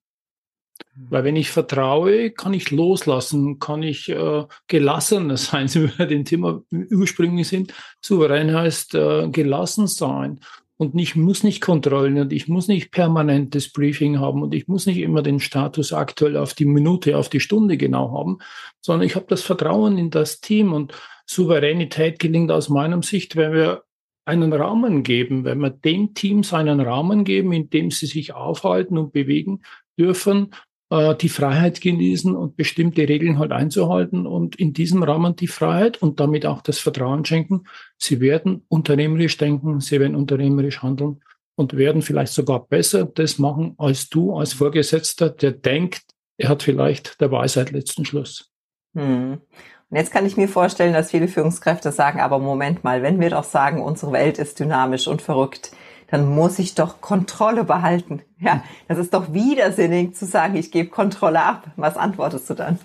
Mhm. 0.94 1.06
Weil 1.10 1.24
wenn 1.24 1.36
ich 1.36 1.50
vertraue, 1.50 2.30
kann 2.30 2.54
ich 2.54 2.70
loslassen, 2.70 3.58
kann 3.58 3.82
ich 3.82 4.08
äh, 4.08 4.44
gelassen 4.68 5.36
sein, 5.36 5.72
wie 5.74 5.98
wir 5.98 6.06
den 6.06 6.24
Thema 6.24 6.62
ursprünglich 6.90 7.48
sind. 7.48 7.74
Souverän 8.00 8.54
heißt 8.54 8.94
äh, 8.94 9.28
gelassen 9.28 9.86
sein 9.86 10.40
und 10.78 10.94
ich 10.98 11.16
muss 11.16 11.42
nicht 11.42 11.60
kontrollen 11.60 12.18
und 12.18 12.32
ich 12.32 12.48
muss 12.48 12.68
nicht 12.68 12.90
permanentes 12.90 13.72
Briefing 13.72 14.20
haben 14.20 14.42
und 14.42 14.54
ich 14.54 14.68
muss 14.68 14.86
nicht 14.86 14.98
immer 14.98 15.22
den 15.22 15.40
Status 15.40 15.92
aktuell 15.92 16.36
auf 16.36 16.54
die 16.54 16.66
Minute, 16.66 17.16
auf 17.16 17.30
die 17.30 17.40
Stunde 17.40 17.76
genau 17.76 18.12
haben, 18.12 18.38
sondern 18.80 19.06
ich 19.06 19.16
habe 19.16 19.26
das 19.28 19.42
Vertrauen 19.42 19.96
in 19.96 20.10
das 20.10 20.40
Team 20.40 20.72
und 20.72 20.92
Souveränität 21.24 22.18
gelingt 22.18 22.50
aus 22.52 22.68
meiner 22.68 23.02
Sicht, 23.02 23.36
wenn 23.36 23.52
wir 23.52 23.82
einen 24.26 24.52
Rahmen 24.52 25.02
geben, 25.02 25.44
wenn 25.44 25.58
wir 25.60 25.70
dem 25.70 26.14
Team 26.14 26.42
seinen 26.42 26.80
Rahmen 26.80 27.24
geben, 27.24 27.52
in 27.52 27.70
dem 27.70 27.90
sie 27.90 28.06
sich 28.06 28.34
aufhalten 28.34 28.98
und 28.98 29.12
bewegen 29.12 29.62
dürfen 29.98 30.50
äh, 30.90 31.14
die 31.16 31.28
Freiheit 31.28 31.80
genießen 31.80 32.34
und 32.36 32.56
bestimmte 32.56 33.08
Regeln 33.08 33.38
halt 33.38 33.52
einzuhalten 33.52 34.26
und 34.26 34.56
in 34.56 34.72
diesem 34.72 35.02
Rahmen 35.02 35.36
die 35.36 35.48
Freiheit 35.48 36.00
und 36.00 36.20
damit 36.20 36.46
auch 36.46 36.62
das 36.62 36.78
Vertrauen 36.78 37.24
schenken. 37.24 37.64
Sie 37.98 38.20
werden 38.20 38.64
unternehmerisch 38.68 39.36
denken, 39.36 39.80
sie 39.80 39.98
werden 39.98 40.16
unternehmerisch 40.16 40.82
handeln 40.82 41.22
und 41.56 41.76
werden 41.76 42.02
vielleicht 42.02 42.32
sogar 42.32 42.66
besser 42.66 43.04
das 43.04 43.38
machen 43.38 43.74
als 43.78 44.08
du 44.08 44.34
als 44.34 44.52
Vorgesetzter, 44.52 45.30
der 45.30 45.52
denkt, 45.52 46.02
er 46.36 46.50
hat 46.50 46.62
vielleicht 46.62 47.20
der 47.20 47.32
Weisheit 47.32 47.70
letzten 47.72 48.04
Schluss. 48.04 48.52
Hm. 48.96 49.40
Und 49.88 49.96
jetzt 49.96 50.12
kann 50.12 50.26
ich 50.26 50.36
mir 50.36 50.48
vorstellen, 50.48 50.94
dass 50.94 51.12
viele 51.12 51.28
Führungskräfte 51.28 51.92
sagen, 51.92 52.20
aber 52.20 52.40
Moment 52.40 52.82
mal, 52.82 53.02
wenn 53.02 53.20
wir 53.20 53.30
doch 53.30 53.44
sagen, 53.44 53.80
unsere 53.80 54.10
Welt 54.10 54.38
ist 54.38 54.58
dynamisch 54.58 55.06
und 55.06 55.22
verrückt, 55.22 55.70
dann 56.08 56.26
muss 56.26 56.58
ich 56.58 56.74
doch 56.74 57.00
Kontrolle 57.00 57.64
behalten. 57.64 58.22
Ja, 58.38 58.64
das 58.88 58.98
ist 58.98 59.14
doch 59.14 59.32
widersinnig 59.32 60.14
zu 60.14 60.24
sagen, 60.26 60.56
ich 60.56 60.72
gebe 60.72 60.88
Kontrolle 60.88 61.42
ab. 61.42 61.70
Was 61.76 61.96
antwortest 61.96 62.50
du 62.50 62.54
dann? 62.54 62.78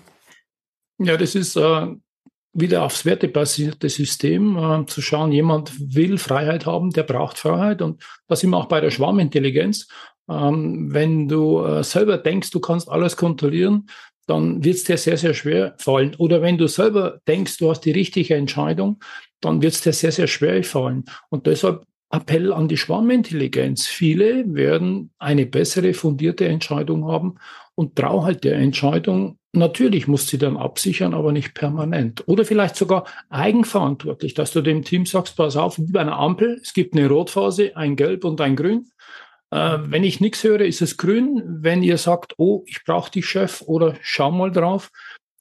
Ja, 0.98 1.16
das 1.16 1.34
ist 1.34 1.56
äh, 1.56 1.86
wieder 2.52 2.82
aufs 2.84 3.04
wertebasierte 3.04 3.88
System 3.88 4.56
äh, 4.56 4.86
zu 4.86 5.00
schauen, 5.02 5.32
jemand 5.32 5.72
will 5.94 6.18
Freiheit 6.18 6.66
haben, 6.66 6.90
der 6.90 7.04
braucht 7.04 7.38
Freiheit. 7.38 7.82
Und 7.82 8.02
da 8.28 8.36
sind 8.36 8.50
wir 8.50 8.58
auch 8.58 8.66
bei 8.66 8.80
der 8.80 8.90
Schwarmintelligenz. 8.90 9.88
Ähm, 10.28 10.92
wenn 10.92 11.28
du 11.28 11.64
äh, 11.64 11.82
selber 11.82 12.18
denkst, 12.18 12.50
du 12.50 12.60
kannst 12.60 12.88
alles 12.88 13.16
kontrollieren, 13.16 13.88
dann 14.26 14.64
wird 14.64 14.76
es 14.76 14.84
dir 14.84 14.96
sehr, 14.96 15.16
sehr 15.16 15.34
schwer 15.34 15.74
fallen. 15.78 16.14
Oder 16.18 16.42
wenn 16.42 16.58
du 16.58 16.68
selber 16.68 17.20
denkst, 17.26 17.58
du 17.58 17.70
hast 17.70 17.80
die 17.80 17.90
richtige 17.90 18.34
Entscheidung, 18.34 19.02
dann 19.40 19.62
wird 19.62 19.74
es 19.74 19.80
dir 19.80 19.92
sehr, 19.92 20.12
sehr 20.12 20.28
schwer 20.28 20.62
fallen. 20.62 21.04
Und 21.28 21.46
deshalb 21.46 21.84
Appell 22.12 22.52
an 22.52 22.68
die 22.68 22.76
Schwarmintelligenz. 22.76 23.86
Viele 23.86 24.44
werden 24.54 25.10
eine 25.18 25.46
bessere, 25.46 25.94
fundierte 25.94 26.46
Entscheidung 26.46 27.06
haben 27.06 27.36
und 27.74 27.96
trau 27.96 28.22
halt 28.24 28.44
der 28.44 28.56
Entscheidung. 28.56 29.38
Natürlich 29.52 30.08
muss 30.08 30.28
sie 30.28 30.36
dann 30.36 30.58
absichern, 30.58 31.14
aber 31.14 31.32
nicht 31.32 31.54
permanent. 31.54 32.22
Oder 32.28 32.44
vielleicht 32.44 32.76
sogar 32.76 33.06
eigenverantwortlich, 33.30 34.34
dass 34.34 34.52
du 34.52 34.60
dem 34.60 34.82
Team 34.82 35.06
sagst, 35.06 35.36
pass 35.36 35.56
auf, 35.56 35.78
wie 35.78 35.90
bei 35.90 36.00
einer 36.00 36.18
Ampel, 36.18 36.60
es 36.62 36.74
gibt 36.74 36.94
eine 36.94 37.08
Rotphase, 37.08 37.76
ein 37.76 37.96
Gelb 37.96 38.24
und 38.26 38.40
ein 38.42 38.56
Grün. 38.56 38.90
Äh, 39.52 39.78
wenn 39.84 40.02
ich 40.02 40.20
nichts 40.20 40.42
höre, 40.42 40.62
ist 40.62 40.80
es 40.80 40.96
grün. 40.96 41.42
Wenn 41.44 41.82
ihr 41.82 41.98
sagt, 41.98 42.34
oh, 42.38 42.64
ich 42.66 42.82
brauche 42.84 43.10
dich, 43.10 43.26
Chef, 43.26 43.60
oder 43.62 43.96
schau 44.00 44.30
mal 44.30 44.50
drauf, 44.50 44.90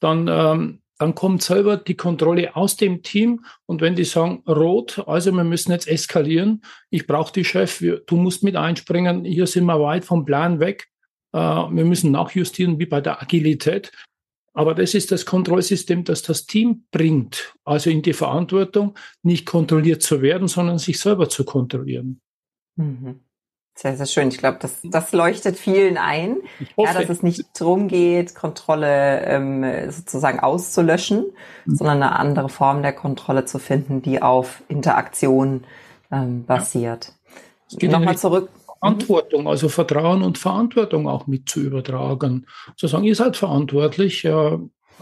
dann, 0.01 0.27
ähm, 0.27 0.81
dann 0.99 1.15
kommt 1.15 1.41
selber 1.41 1.77
die 1.77 1.95
Kontrolle 1.95 2.55
aus 2.55 2.75
dem 2.75 3.03
Team. 3.03 3.45
Und 3.65 3.79
wenn 3.79 3.95
die 3.95 4.03
sagen, 4.03 4.43
rot, 4.45 5.01
also 5.07 5.31
wir 5.31 5.45
müssen 5.45 5.71
jetzt 5.71 5.87
eskalieren, 5.87 6.61
ich 6.89 7.07
brauche 7.07 7.31
dich, 7.31 7.47
Chef, 7.47 7.79
du 7.79 8.15
musst 8.17 8.43
mit 8.43 8.57
einspringen, 8.57 9.23
hier 9.23 9.47
sind 9.47 9.65
wir 9.65 9.79
weit 9.79 10.03
vom 10.03 10.25
Plan 10.25 10.59
weg, 10.59 10.89
äh, 11.31 11.37
wir 11.39 11.85
müssen 11.85 12.11
nachjustieren 12.11 12.79
wie 12.79 12.87
bei 12.87 12.99
der 12.99 13.21
Agilität. 13.21 13.93
Aber 14.53 14.75
das 14.75 14.93
ist 14.93 15.13
das 15.13 15.25
Kontrollsystem, 15.25 16.03
das 16.03 16.21
das 16.21 16.45
Team 16.45 16.83
bringt, 16.91 17.55
also 17.63 17.89
in 17.89 18.01
die 18.01 18.11
Verantwortung, 18.11 18.99
nicht 19.23 19.45
kontrolliert 19.45 20.01
zu 20.01 20.21
werden, 20.21 20.49
sondern 20.49 20.79
sich 20.79 20.99
selber 20.99 21.29
zu 21.29 21.45
kontrollieren. 21.45 22.19
Mhm. 22.75 23.21
Sehr, 23.81 23.97
sehr 23.97 24.05
schön. 24.05 24.27
Ich 24.27 24.37
glaube, 24.37 24.59
das, 24.61 24.77
das 24.83 25.11
leuchtet 25.11 25.57
vielen 25.57 25.97
ein, 25.97 26.37
ja, 26.77 26.93
dass 26.93 27.09
es 27.09 27.23
nicht 27.23 27.59
darum 27.59 27.87
geht, 27.87 28.35
Kontrolle 28.35 29.21
ähm, 29.25 29.89
sozusagen 29.89 30.39
auszulöschen, 30.39 31.25
mhm. 31.65 31.75
sondern 31.75 32.03
eine 32.03 32.15
andere 32.15 32.49
Form 32.49 32.83
der 32.83 32.93
Kontrolle 32.93 33.45
zu 33.45 33.57
finden, 33.57 34.03
die 34.03 34.21
auf 34.21 34.61
Interaktion 34.67 35.63
ähm, 36.11 36.45
basiert. 36.45 37.13
Ja. 37.71 37.89
Nochmal 37.89 38.19
zurück. 38.19 38.49
Verantwortung, 38.79 39.47
also 39.47 39.67
Vertrauen 39.67 40.21
und 40.21 40.37
Verantwortung 40.37 41.07
auch 41.07 41.25
mit 41.25 41.49
zu 41.49 41.61
übertragen. 41.61 42.45
Zu 42.75 42.85
sagen, 42.85 43.05
ihr 43.05 43.15
seid 43.15 43.35
verantwortlich, 43.35 44.25
äh, 44.25 44.57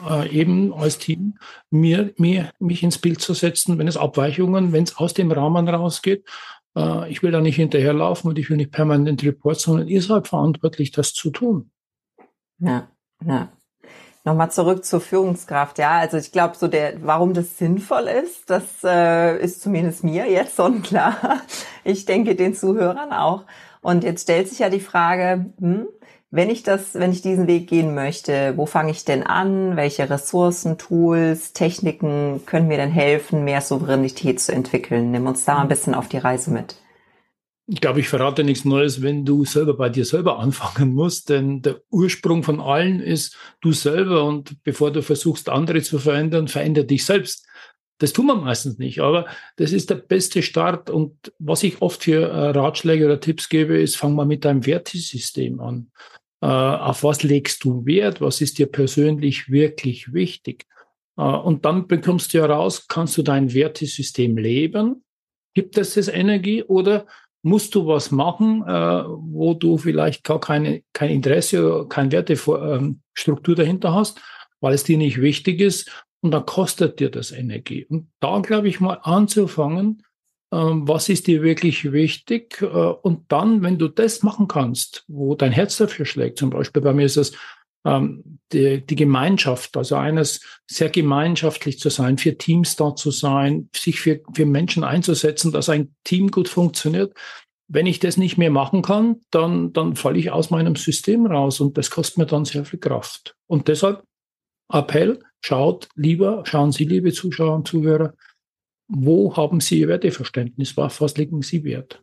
äh, 0.09 0.29
eben 0.29 0.73
als 0.73 0.99
Team, 0.99 1.37
mir, 1.69 2.13
mir, 2.15 2.51
mich 2.59 2.81
ins 2.83 2.97
Bild 2.97 3.19
zu 3.19 3.33
setzen, 3.33 3.77
wenn 3.77 3.89
es 3.89 3.97
Abweichungen, 3.97 4.71
wenn 4.71 4.83
es 4.83 4.95
aus 4.95 5.13
dem 5.13 5.31
Rahmen 5.33 5.67
rausgeht 5.67 6.23
äh, 6.75 7.09
ich 7.09 7.23
will 7.23 7.31
da 7.31 7.41
nicht 7.41 7.55
hinterherlaufen 7.55 8.29
und 8.29 8.39
ich 8.39 8.49
will 8.49 8.57
nicht 8.57 8.71
permanent 8.71 9.23
Report, 9.23 9.59
sondern 9.59 9.87
ihr 9.87 10.01
seid 10.01 10.27
verantwortlich, 10.27 10.91
das 10.91 11.13
zu 11.13 11.29
tun. 11.29 11.71
Ja, 12.59 12.89
ja. 13.25 13.49
Nochmal 14.25 14.51
zurück 14.51 14.83
zur 14.83 14.99
Führungskraft. 14.99 15.79
Ja, 15.79 15.97
also 15.97 16.17
ich 16.17 16.31
glaube, 16.31 16.55
so 16.57 16.67
der, 16.67 17.05
warum 17.05 17.33
das 17.33 17.57
sinnvoll 17.57 18.03
ist, 18.03 18.49
das 18.49 18.83
äh, 18.83 19.41
ist 19.41 19.61
zumindest 19.61 20.03
mir 20.03 20.29
jetzt 20.29 20.55
sonnenklar. 20.55 21.41
Ich 21.85 22.05
denke 22.05 22.35
den 22.35 22.53
Zuhörern 22.53 23.13
auch. 23.13 23.45
Und 23.81 24.03
jetzt 24.03 24.23
stellt 24.23 24.49
sich 24.49 24.59
ja 24.59 24.69
die 24.69 24.81
Frage, 24.81 25.53
hm, 25.59 25.87
wenn 26.31 26.49
ich 26.49 26.61
das, 26.63 26.93
wenn 26.93 27.11
ich 27.11 27.21
diesen 27.21 27.47
Weg 27.47 27.67
gehen 27.67 27.95
möchte, 27.95 28.53
wo 28.55 28.65
fange 28.65 28.91
ich 28.91 29.03
denn 29.03 29.23
an? 29.23 29.75
Welche 29.75 30.09
Ressourcen, 30.09 30.77
Tools, 30.77 31.53
Techniken 31.53 32.41
können 32.45 32.67
mir 32.67 32.77
denn 32.77 32.91
helfen, 32.91 33.43
mehr 33.43 33.61
Souveränität 33.61 34.39
zu 34.39 34.53
entwickeln? 34.53 35.11
Nimm 35.11 35.25
uns 35.25 35.45
da 35.45 35.57
ein 35.57 35.67
bisschen 35.67 35.95
auf 35.95 36.07
die 36.07 36.17
Reise 36.17 36.51
mit. 36.51 36.75
Ich 37.71 37.81
glaube, 37.81 37.99
ich 37.99 38.09
verrate 38.09 38.43
nichts 38.43 38.65
Neues, 38.65 39.03
wenn 39.03 39.25
du 39.25 39.45
selber 39.45 39.75
bei 39.75 39.89
dir 39.89 40.03
selber 40.03 40.39
anfangen 40.39 40.93
musst, 40.93 41.29
denn 41.29 41.61
der 41.61 41.81
Ursprung 41.91 42.41
von 42.41 42.59
allen 42.59 42.99
ist 42.99 43.35
du 43.61 43.73
selber 43.73 44.23
und 44.23 44.63
bevor 44.63 44.91
du 44.91 45.03
versuchst, 45.03 45.49
andere 45.49 45.81
zu 45.83 45.99
verändern, 45.99 46.47
veränder 46.47 46.83
dich 46.83 47.05
selbst. 47.05 47.45
Das 47.99 48.13
tun 48.13 48.27
wir 48.27 48.35
meistens 48.35 48.77
nicht, 48.77 49.01
aber 49.01 49.25
das 49.57 49.73
ist 49.73 49.89
der 49.89 49.95
beste 49.95 50.41
Start. 50.41 50.89
Und 50.89 51.33
was 51.37 51.63
ich 51.63 51.81
oft 51.81 52.05
für 52.05 52.29
äh, 52.29 52.49
Ratschläge 52.51 53.05
oder 53.05 53.19
Tipps 53.19 53.49
gebe, 53.49 53.77
ist, 53.77 53.97
fang 53.97 54.15
mal 54.15 54.25
mit 54.25 54.45
deinem 54.45 54.65
Wertesystem 54.65 55.59
an. 55.59 55.91
Äh, 56.41 56.47
auf 56.47 57.03
was 57.03 57.23
legst 57.23 57.63
du 57.65 57.85
Wert? 57.85 58.21
Was 58.21 58.39
ist 58.39 58.57
dir 58.57 58.67
persönlich 58.67 59.51
wirklich 59.51 60.13
wichtig? 60.13 60.65
Äh, 61.17 61.23
und 61.23 61.65
dann 61.65 61.87
bekommst 61.87 62.33
du 62.33 62.39
heraus, 62.39 62.87
kannst 62.87 63.17
du 63.17 63.21
dein 63.21 63.53
Wertesystem 63.53 64.37
leben? 64.37 65.03
Gibt 65.53 65.77
es 65.77 65.95
das 65.95 66.07
Energie 66.07 66.63
oder 66.63 67.05
musst 67.41 67.75
du 67.75 67.85
was 67.87 68.11
machen, 68.11 68.61
wo 68.61 69.53
du 69.53 69.77
vielleicht 69.77 70.25
gar 70.25 70.41
keine, 70.41 70.83
kein 70.91 71.09
Interesse 71.09 71.65
oder 71.65 71.87
keine 71.87 72.11
Wertestruktur 72.11 73.55
dahinter 73.55 73.93
hast, 73.93 74.19
weil 74.59 74.73
es 74.73 74.83
dir 74.83 74.97
nicht 74.97 75.21
wichtig 75.21 75.61
ist 75.61 75.89
und 76.21 76.31
dann 76.31 76.45
kostet 76.45 76.99
dir 76.99 77.09
das 77.09 77.31
Energie. 77.31 77.85
Und 77.85 78.09
da, 78.19 78.39
glaube 78.39 78.67
ich, 78.67 78.79
mal 78.79 78.99
anzufangen, 79.03 80.03
ähm, 80.51 80.87
was 80.87 81.09
ist 81.09 81.27
dir 81.27 81.43
wirklich 81.43 81.91
wichtig? 81.91 82.61
Äh, 82.61 82.65
und 82.65 83.31
dann, 83.31 83.61
wenn 83.61 83.77
du 83.77 83.87
das 83.87 84.23
machen 84.23 84.47
kannst, 84.47 85.03
wo 85.07 85.35
dein 85.35 85.51
Herz 85.51 85.77
dafür 85.77 86.05
schlägt, 86.05 86.39
zum 86.39 86.49
Beispiel 86.49 86.81
bei 86.81 86.93
mir 86.93 87.05
ist 87.05 87.17
es 87.17 87.33
ähm, 87.85 88.39
die, 88.51 88.85
die 88.85 88.95
Gemeinschaft, 88.95 89.77
also 89.77 89.95
eines 89.95 90.41
sehr 90.69 90.89
gemeinschaftlich 90.89 91.79
zu 91.79 91.89
sein, 91.89 92.17
für 92.17 92.37
Teams 92.37 92.75
da 92.75 92.95
zu 92.95 93.11
sein, 93.11 93.69
sich 93.75 93.99
für, 93.99 94.21
für 94.33 94.45
Menschen 94.45 94.83
einzusetzen, 94.83 95.51
dass 95.51 95.69
ein 95.69 95.95
Team 96.03 96.31
gut 96.31 96.49
funktioniert. 96.49 97.13
Wenn 97.71 97.85
ich 97.85 97.99
das 97.99 98.17
nicht 98.17 98.37
mehr 98.37 98.49
machen 98.49 98.81
kann, 98.81 99.21
dann, 99.29 99.71
dann 99.73 99.95
falle 99.95 100.17
ich 100.17 100.31
aus 100.31 100.49
meinem 100.49 100.75
System 100.75 101.27
raus 101.27 101.59
und 101.59 101.77
das 101.77 101.91
kostet 101.91 102.17
mir 102.17 102.25
dann 102.25 102.43
sehr 102.43 102.65
viel 102.65 102.79
Kraft. 102.79 103.35
Und 103.45 103.67
deshalb 103.67 104.03
Appell, 104.71 105.19
schaut 105.41 105.89
lieber, 105.95 106.43
schauen 106.45 106.71
Sie, 106.71 106.85
liebe 106.85 107.11
Zuschauer 107.11 107.55
und 107.55 107.67
Zuhörer, 107.67 108.13
wo 108.87 109.35
haben 109.37 109.59
Sie 109.59 109.79
Ihr 109.79 109.87
Werteverständnis? 109.87 110.75
Was, 110.75 110.99
was 110.99 111.15
legen 111.17 111.41
Sie 111.41 111.63
Wert? 111.63 112.01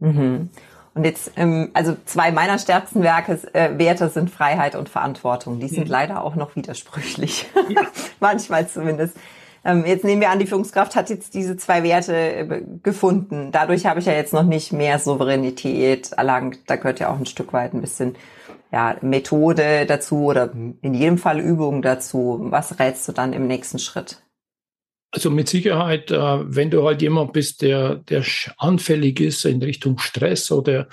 Mhm. 0.00 0.50
Und 0.94 1.04
jetzt, 1.04 1.32
ähm, 1.36 1.70
also 1.74 1.94
zwei 2.06 2.32
meiner 2.32 2.58
stärksten 2.58 3.02
Werke, 3.02 3.38
äh, 3.52 3.78
Werte 3.78 4.08
sind 4.08 4.30
Freiheit 4.30 4.74
und 4.74 4.88
Verantwortung. 4.88 5.60
Die 5.60 5.68
sind 5.68 5.84
mhm. 5.84 5.90
leider 5.90 6.24
auch 6.24 6.36
noch 6.36 6.56
widersprüchlich. 6.56 7.46
Ja. 7.68 7.82
Manchmal 8.20 8.66
zumindest. 8.66 9.14
Ähm, 9.62 9.84
jetzt 9.84 10.04
nehmen 10.04 10.20
wir 10.20 10.30
an, 10.30 10.38
die 10.38 10.46
Führungskraft 10.46 10.96
hat 10.96 11.10
jetzt 11.10 11.34
diese 11.34 11.56
zwei 11.56 11.82
Werte 11.82 12.14
äh, 12.14 12.62
gefunden. 12.82 13.50
Dadurch 13.52 13.84
habe 13.84 14.00
ich 14.00 14.06
ja 14.06 14.14
jetzt 14.14 14.32
noch 14.32 14.44
nicht 14.44 14.72
mehr 14.72 14.98
Souveränität 14.98 16.12
erlangt. 16.12 16.60
Da 16.66 16.76
gehört 16.76 16.98
ja 16.98 17.10
auch 17.10 17.18
ein 17.18 17.26
Stück 17.26 17.52
weit 17.52 17.74
ein 17.74 17.82
bisschen 17.82 18.16
ja, 18.72 18.96
Methode 19.00 19.86
dazu 19.86 20.24
oder 20.24 20.52
in 20.52 20.94
jedem 20.94 21.18
Fall 21.18 21.40
Übung 21.40 21.82
dazu. 21.82 22.38
Was 22.50 22.78
rätst 22.78 23.06
du 23.08 23.12
dann 23.12 23.32
im 23.32 23.46
nächsten 23.46 23.78
Schritt? 23.78 24.22
Also 25.12 25.30
mit 25.30 25.48
Sicherheit, 25.48 26.10
äh, 26.10 26.54
wenn 26.54 26.70
du 26.70 26.84
halt 26.84 27.00
jemand 27.00 27.32
bist, 27.32 27.62
der, 27.62 27.96
der 27.96 28.24
anfällig 28.58 29.20
ist 29.20 29.44
in 29.44 29.62
Richtung 29.62 29.98
Stress 29.98 30.50
oder 30.50 30.88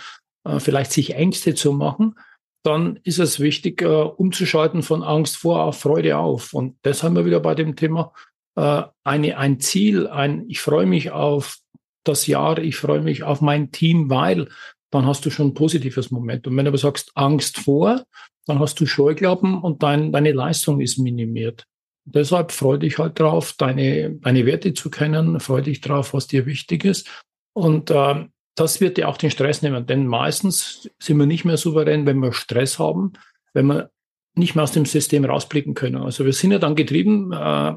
äh, 0.46 0.60
vielleicht 0.60 0.94
sich 0.94 1.16
Ängste 1.16 1.56
zu 1.56 1.74
machen, 1.74 2.18
dann 2.64 3.00
ist 3.04 3.20
es 3.20 3.40
wichtig, 3.40 3.82
äh, 3.82 3.86
umzuschalten 3.86 4.84
von 4.84 5.04
Angst 5.04 5.38
vor 5.38 5.64
auf 5.64 5.80
Freude 5.80 6.18
auf. 6.18 6.54
Und 6.54 6.78
das 6.84 7.04
haben 7.04 7.16
wir 7.16 7.26
wieder 7.26 7.40
bei 7.40 7.56
dem 7.56 7.76
Thema 7.76 8.14
eine, 8.56 9.40
ein 9.40 9.60
Ziel, 9.60 10.06
ein, 10.06 10.46
ich 10.48 10.62
freue 10.62 10.86
mich 10.86 11.10
auf 11.10 11.58
das 12.04 12.28
Jahr, 12.28 12.60
ich 12.60 12.76
freue 12.76 13.02
mich 13.02 13.24
auf 13.24 13.42
mein 13.42 13.72
Team, 13.72 14.12
weil 14.12 14.48
dann 14.94 15.08
hast 15.08 15.26
du 15.26 15.32
schon 15.32 15.48
ein 15.48 15.54
positives 15.56 16.12
Moment. 16.12 16.46
Und 16.46 16.56
wenn 16.56 16.66
du 16.66 16.70
aber 16.70 16.78
sagst 16.78 17.12
Angst 17.16 17.58
vor, 17.58 18.04
dann 18.46 18.60
hast 18.60 18.80
du 18.80 18.86
Scheuklappen 18.86 19.58
und 19.58 19.82
dein, 19.82 20.12
deine 20.12 20.34
Leistung 20.34 20.82
ist 20.82 21.00
minimiert. 21.00 21.66
Deshalb 22.06 22.52
freu 22.52 22.78
dich 22.78 23.00
halt 23.00 23.20
drauf, 23.20 23.56
deine, 23.58 24.12
deine 24.16 24.46
Werte 24.46 24.74
zu 24.74 24.92
kennen, 24.92 25.40
freu 25.40 25.62
dich 25.62 25.82
drauf, 25.82 26.14
was 26.14 26.28
dir 26.28 26.46
wichtig 26.46 26.86
ist. 26.86 27.10
Und 27.54 27.90
äh, 27.90 28.26
das 28.56 28.82
wird 28.82 28.98
dir 28.98 29.10
auch 29.10 29.18
den 29.18 29.32
Stress 29.32 29.64
nehmen, 29.64 29.88
denn 29.88 30.06
meistens 30.06 30.88
sind 31.00 31.18
wir 31.18 31.26
nicht 31.26 31.44
mehr 31.44 31.58
souverän, 31.58 32.06
wenn 32.06 32.20
wir 32.20 32.32
Stress 32.34 32.78
haben, 32.78 33.14
wenn 33.54 33.66
wir 33.66 33.90
nicht 34.36 34.54
mehr 34.54 34.64
aus 34.64 34.74
dem 34.74 34.86
System 34.86 35.26
rausblicken 35.26 35.74
können. 35.74 35.98
Also 35.98 36.24
wir 36.24 36.34
sind 36.34 36.52
ja 36.52 36.60
dann 36.60 36.76
getrieben, 36.76 37.32
äh, 37.32 37.74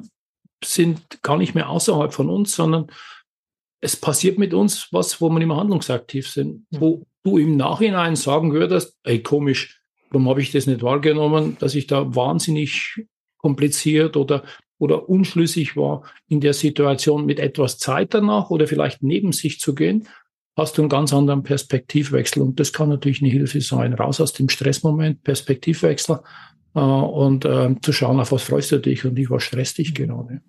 sind 0.63 1.23
gar 1.23 1.39
nicht 1.39 1.55
mehr 1.55 1.71
außerhalb 1.71 2.13
von 2.13 2.29
uns, 2.29 2.55
sondern 2.55 2.89
es 3.81 3.97
passiert 3.97 4.39
mit 4.39 4.55
uns 4.55 4.89
was, 4.93 5.21
wo 5.21 5.29
wir 5.29 5.39
nicht 5.39 5.49
mehr 5.49 5.57
handlungsaktiv 5.57 6.29
sind, 6.29 6.67
wo 6.71 7.07
du 7.23 7.39
im 7.39 7.57
Nachhinein 7.57 8.17
sagen 8.17 8.53
würdest, 8.53 8.97
ey, 9.05 9.23
komisch, 9.23 9.81
warum 10.11 10.29
habe 10.29 10.41
ich 10.41 10.53
das 10.53 10.67
nicht 10.67 10.83
wahrgenommen, 10.83 11.57
dass 11.61 11.75
ich 11.75 11.87
da 11.87 12.15
wahnsinnig 12.15 13.05
kompliziert 13.39 14.17
oder 14.17 14.43
oder 14.79 15.09
unschlüssig 15.09 15.77
war 15.77 16.03
in 16.29 16.41
der 16.41 16.53
Situation 16.53 17.25
mit 17.25 17.39
etwas 17.39 17.79
Zeit 17.79 18.15
danach 18.15 18.51
oder 18.51 18.67
vielleicht 18.67 19.03
neben 19.03 19.33
sich 19.33 19.59
zu 19.59 19.75
gehen, 19.75 20.07
hast 20.57 20.77
du 20.77 20.83
einen 20.83 20.89
ganz 20.89 21.13
anderen 21.13 21.43
Perspektivwechsel. 21.43 22.43
Und 22.43 22.61
das 22.61 22.73
kann 22.73 22.89
natürlich 22.89 23.23
eine 23.23 23.31
Hilfe 23.31 23.61
sein. 23.61 23.95
Raus 23.95 24.21
aus 24.21 24.33
dem 24.33 24.49
Stressmoment, 24.49 25.23
Perspektivwechsel 25.23 26.21
äh, 26.75 26.81
und 26.81 27.45
äh, 27.45 27.75
zu 27.81 27.93
schauen, 27.93 28.21
auf 28.21 28.33
was 28.33 28.43
freust 28.43 28.73
du 28.73 28.79
dich 28.79 29.05
und 29.05 29.15
nicht, 29.15 29.31
was 29.31 29.43
stresst 29.43 29.79
dich 29.79 29.95
gerade. 29.95 30.41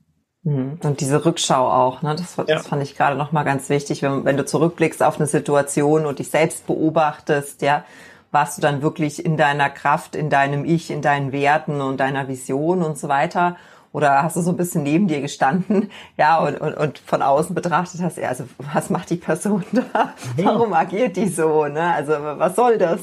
Mhm. 0.47 0.79
Und 0.81 1.01
diese 1.01 1.25
Rückschau 1.25 1.69
auch, 1.69 2.01
ne? 2.01 2.15
das, 2.15 2.37
das 2.37 2.47
ja. 2.47 2.59
fand 2.59 2.81
ich 2.81 2.95
gerade 2.95 3.17
nochmal 3.17 3.43
ganz 3.43 3.67
wichtig, 3.67 4.01
wenn, 4.01 4.23
wenn 4.23 4.37
du 4.37 4.45
zurückblickst 4.45 5.03
auf 5.03 5.17
eine 5.17 5.27
Situation 5.27 6.05
und 6.05 6.19
dich 6.19 6.29
selbst 6.29 6.65
beobachtest, 6.65 7.61
ja, 7.61 7.83
warst 8.31 8.57
du 8.57 8.61
dann 8.61 8.81
wirklich 8.81 9.25
in 9.25 9.35
deiner 9.35 9.69
Kraft, 9.69 10.15
in 10.15 10.29
deinem 10.29 10.63
Ich, 10.63 10.89
in 10.89 11.01
deinen 11.01 11.33
Werten 11.33 11.81
und 11.81 11.99
deiner 11.99 12.29
Vision 12.29 12.81
und 12.81 12.97
so 12.97 13.09
weiter? 13.09 13.57
Oder 13.91 14.23
hast 14.23 14.37
du 14.37 14.41
so 14.41 14.51
ein 14.51 14.57
bisschen 14.57 14.83
neben 14.83 15.09
dir 15.09 15.19
gestanden, 15.19 15.91
ja, 16.17 16.37
und, 16.37 16.61
und, 16.61 16.75
und 16.75 16.99
von 16.99 17.21
außen 17.21 17.53
betrachtet 17.53 17.99
hast, 18.01 18.17
ja, 18.17 18.29
also 18.29 18.45
was 18.73 18.89
macht 18.89 19.09
die 19.09 19.17
Person 19.17 19.65
da? 19.73 20.13
Warum 20.37 20.71
agiert 20.71 21.17
die 21.17 21.27
so? 21.27 21.65
Ne? 21.65 21.93
Also 21.93 22.13
was 22.13 22.55
soll 22.55 22.77
das? 22.77 23.01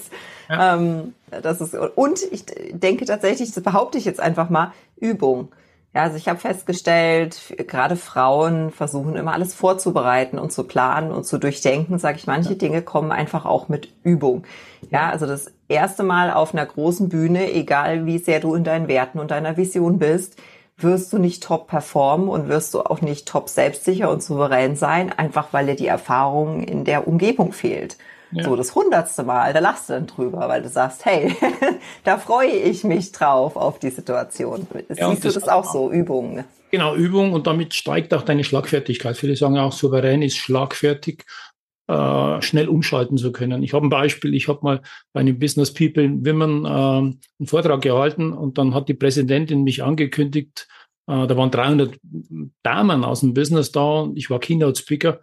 Ja. 0.48 0.76
Ähm, 0.76 1.14
das 1.42 1.60
ist 1.60 1.74
und 1.74 2.22
ich 2.32 2.46
denke 2.70 3.04
tatsächlich, 3.04 3.52
das 3.52 3.62
behaupte 3.62 3.98
ich 3.98 4.06
jetzt 4.06 4.20
einfach 4.20 4.48
mal, 4.48 4.72
Übung. 4.96 5.48
Ja, 5.94 6.02
also 6.02 6.16
ich 6.16 6.28
habe 6.28 6.40
festgestellt, 6.40 7.54
gerade 7.68 7.94
Frauen 7.94 8.72
versuchen 8.72 9.14
immer 9.14 9.32
alles 9.32 9.54
vorzubereiten 9.54 10.40
und 10.40 10.52
zu 10.52 10.64
planen 10.64 11.12
und 11.12 11.24
zu 11.24 11.38
durchdenken, 11.38 12.00
sage 12.00 12.18
ich, 12.18 12.26
manche 12.26 12.50
ja. 12.50 12.54
Dinge 12.56 12.82
kommen 12.82 13.12
einfach 13.12 13.44
auch 13.44 13.68
mit 13.68 13.92
Übung. 14.02 14.42
Ja, 14.90 15.10
also 15.10 15.26
das 15.26 15.52
erste 15.68 16.02
Mal 16.02 16.32
auf 16.32 16.52
einer 16.52 16.66
großen 16.66 17.08
Bühne, 17.08 17.52
egal 17.52 18.06
wie 18.06 18.18
sehr 18.18 18.40
du 18.40 18.56
in 18.56 18.64
deinen 18.64 18.88
Werten 18.88 19.20
und 19.20 19.30
deiner 19.30 19.56
Vision 19.56 20.00
bist, 20.00 20.36
wirst 20.76 21.12
du 21.12 21.18
nicht 21.18 21.44
top 21.44 21.68
performen 21.68 22.28
und 22.28 22.48
wirst 22.48 22.74
du 22.74 22.80
auch 22.80 23.00
nicht 23.00 23.28
top 23.28 23.48
selbstsicher 23.48 24.10
und 24.10 24.20
souverän 24.20 24.74
sein, 24.74 25.12
einfach 25.12 25.52
weil 25.52 25.66
dir 25.66 25.76
die 25.76 25.86
Erfahrung 25.86 26.64
in 26.64 26.84
der 26.84 27.06
Umgebung 27.06 27.52
fehlt. 27.52 27.96
Ja. 28.34 28.44
So 28.44 28.56
das 28.56 28.74
hundertste 28.74 29.22
Mal, 29.22 29.52
da 29.52 29.60
lachst 29.60 29.88
du 29.88 29.92
dann 29.94 30.06
drüber, 30.06 30.48
weil 30.48 30.62
du 30.62 30.68
sagst, 30.68 31.04
hey, 31.04 31.34
da 32.04 32.18
freue 32.18 32.50
ich 32.50 32.82
mich 32.82 33.12
drauf 33.12 33.56
auf 33.56 33.78
die 33.78 33.90
Situation. 33.90 34.66
Ja, 34.88 35.10
Siehst 35.10 35.24
du 35.24 35.30
das, 35.30 35.48
auch 35.48 35.64
so, 35.64 35.90
Übungen? 35.90 36.44
Genau, 36.70 36.96
Übung 36.96 37.32
und 37.32 37.46
damit 37.46 37.74
steigt 37.74 38.12
auch 38.12 38.22
deine 38.22 38.42
Schlagfertigkeit. 38.42 39.16
Viele 39.16 39.36
sagen 39.36 39.56
auch, 39.58 39.72
souverän 39.72 40.22
ist 40.22 40.36
schlagfertig, 40.36 41.24
äh, 41.86 42.42
schnell 42.42 42.68
umschalten 42.68 43.16
zu 43.16 43.30
können. 43.30 43.62
Ich 43.62 43.74
habe 43.74 43.86
ein 43.86 43.90
Beispiel, 43.90 44.34
ich 44.34 44.48
habe 44.48 44.60
mal 44.62 44.82
bei 45.12 45.20
einem 45.20 45.38
Business 45.38 45.72
People 45.72 46.02
in 46.02 46.26
Women 46.26 46.64
äh, 46.64 46.68
einen 46.68 47.46
Vortrag 47.46 47.82
gehalten 47.82 48.32
und 48.32 48.58
dann 48.58 48.74
hat 48.74 48.88
die 48.88 48.94
Präsidentin 48.94 49.62
mich 49.62 49.84
angekündigt, 49.84 50.66
äh, 51.06 51.26
da 51.26 51.36
waren 51.36 51.50
300 51.50 51.96
Damen 52.62 53.04
aus 53.04 53.20
dem 53.20 53.34
Business 53.34 53.70
da 53.70 54.00
und 54.00 54.16
ich 54.16 54.30
war 54.30 54.40
Keynote 54.40 54.80
Speaker 54.80 55.20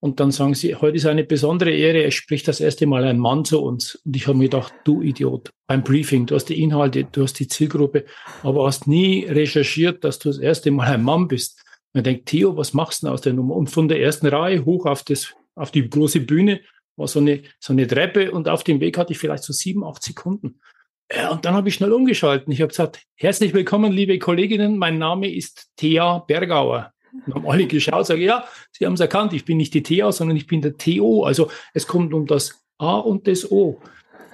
und 0.00 0.20
dann 0.20 0.30
sagen 0.30 0.54
sie, 0.54 0.74
heute 0.74 0.96
ist 0.96 1.06
eine 1.06 1.24
besondere 1.24 1.70
Ehre, 1.70 2.04
es 2.04 2.14
spricht 2.14 2.46
das 2.48 2.60
erste 2.60 2.86
Mal 2.86 3.04
ein 3.04 3.18
Mann 3.18 3.44
zu 3.44 3.62
uns. 3.62 3.96
Und 4.04 4.14
ich 4.14 4.26
habe 4.26 4.36
mir 4.36 4.44
gedacht, 4.44 4.72
du 4.84 5.00
Idiot, 5.02 5.50
beim 5.66 5.82
Briefing, 5.82 6.26
du 6.26 6.34
hast 6.34 6.46
die 6.46 6.62
Inhalte, 6.62 7.04
du 7.04 7.22
hast 7.22 7.38
die 7.40 7.48
Zielgruppe, 7.48 8.04
aber 8.42 8.66
hast 8.66 8.86
nie 8.86 9.24
recherchiert, 9.24 10.04
dass 10.04 10.18
du 10.18 10.28
das 10.28 10.38
erste 10.38 10.70
Mal 10.70 10.88
ein 10.88 11.02
Mann 11.02 11.28
bist. 11.28 11.64
Man 11.94 12.04
denkt, 12.04 12.26
Theo, 12.26 12.56
was 12.56 12.74
machst 12.74 13.02
du 13.02 13.06
denn 13.06 13.14
aus 13.14 13.22
der 13.22 13.32
Nummer? 13.32 13.56
Und 13.56 13.70
von 13.70 13.88
der 13.88 14.00
ersten 14.00 14.26
Reihe 14.26 14.64
hoch 14.66 14.84
auf, 14.84 15.02
das, 15.02 15.34
auf 15.54 15.70
die 15.70 15.88
große 15.88 16.20
Bühne 16.20 16.60
war 16.96 17.08
so 17.08 17.20
eine, 17.20 17.42
so 17.58 17.72
eine 17.72 17.86
Treppe 17.86 18.30
und 18.32 18.48
auf 18.48 18.64
dem 18.64 18.80
Weg 18.80 18.98
hatte 18.98 19.12
ich 19.12 19.18
vielleicht 19.18 19.44
so 19.44 19.52
sieben, 19.52 19.82
acht 19.82 20.02
Sekunden. 20.02 20.60
Ja, 21.14 21.30
und 21.30 21.44
dann 21.44 21.54
habe 21.54 21.68
ich 21.68 21.74
schnell 21.74 21.92
umgeschalten. 21.92 22.52
Ich 22.52 22.60
habe 22.60 22.68
gesagt, 22.68 23.02
herzlich 23.14 23.54
willkommen, 23.54 23.92
liebe 23.92 24.18
Kolleginnen, 24.18 24.76
mein 24.76 24.98
Name 24.98 25.32
ist 25.32 25.70
Thea 25.76 26.18
Bergauer. 26.18 26.92
Haben 27.34 27.48
alle 27.48 27.66
geschaut, 27.66 28.06
sage 28.06 28.22
ja, 28.22 28.44
Sie 28.72 28.86
haben 28.86 28.94
es 28.94 29.00
erkannt, 29.00 29.32
ich 29.32 29.44
bin 29.44 29.56
nicht 29.56 29.74
die 29.74 29.82
TA, 29.82 30.12
sondern 30.12 30.36
ich 30.36 30.46
bin 30.46 30.60
der 30.60 30.76
TO. 30.76 31.24
Also 31.24 31.50
es 31.74 31.86
kommt 31.86 32.12
um 32.14 32.26
das 32.26 32.64
A 32.78 32.98
und 32.98 33.26
das 33.26 33.50
O. 33.50 33.80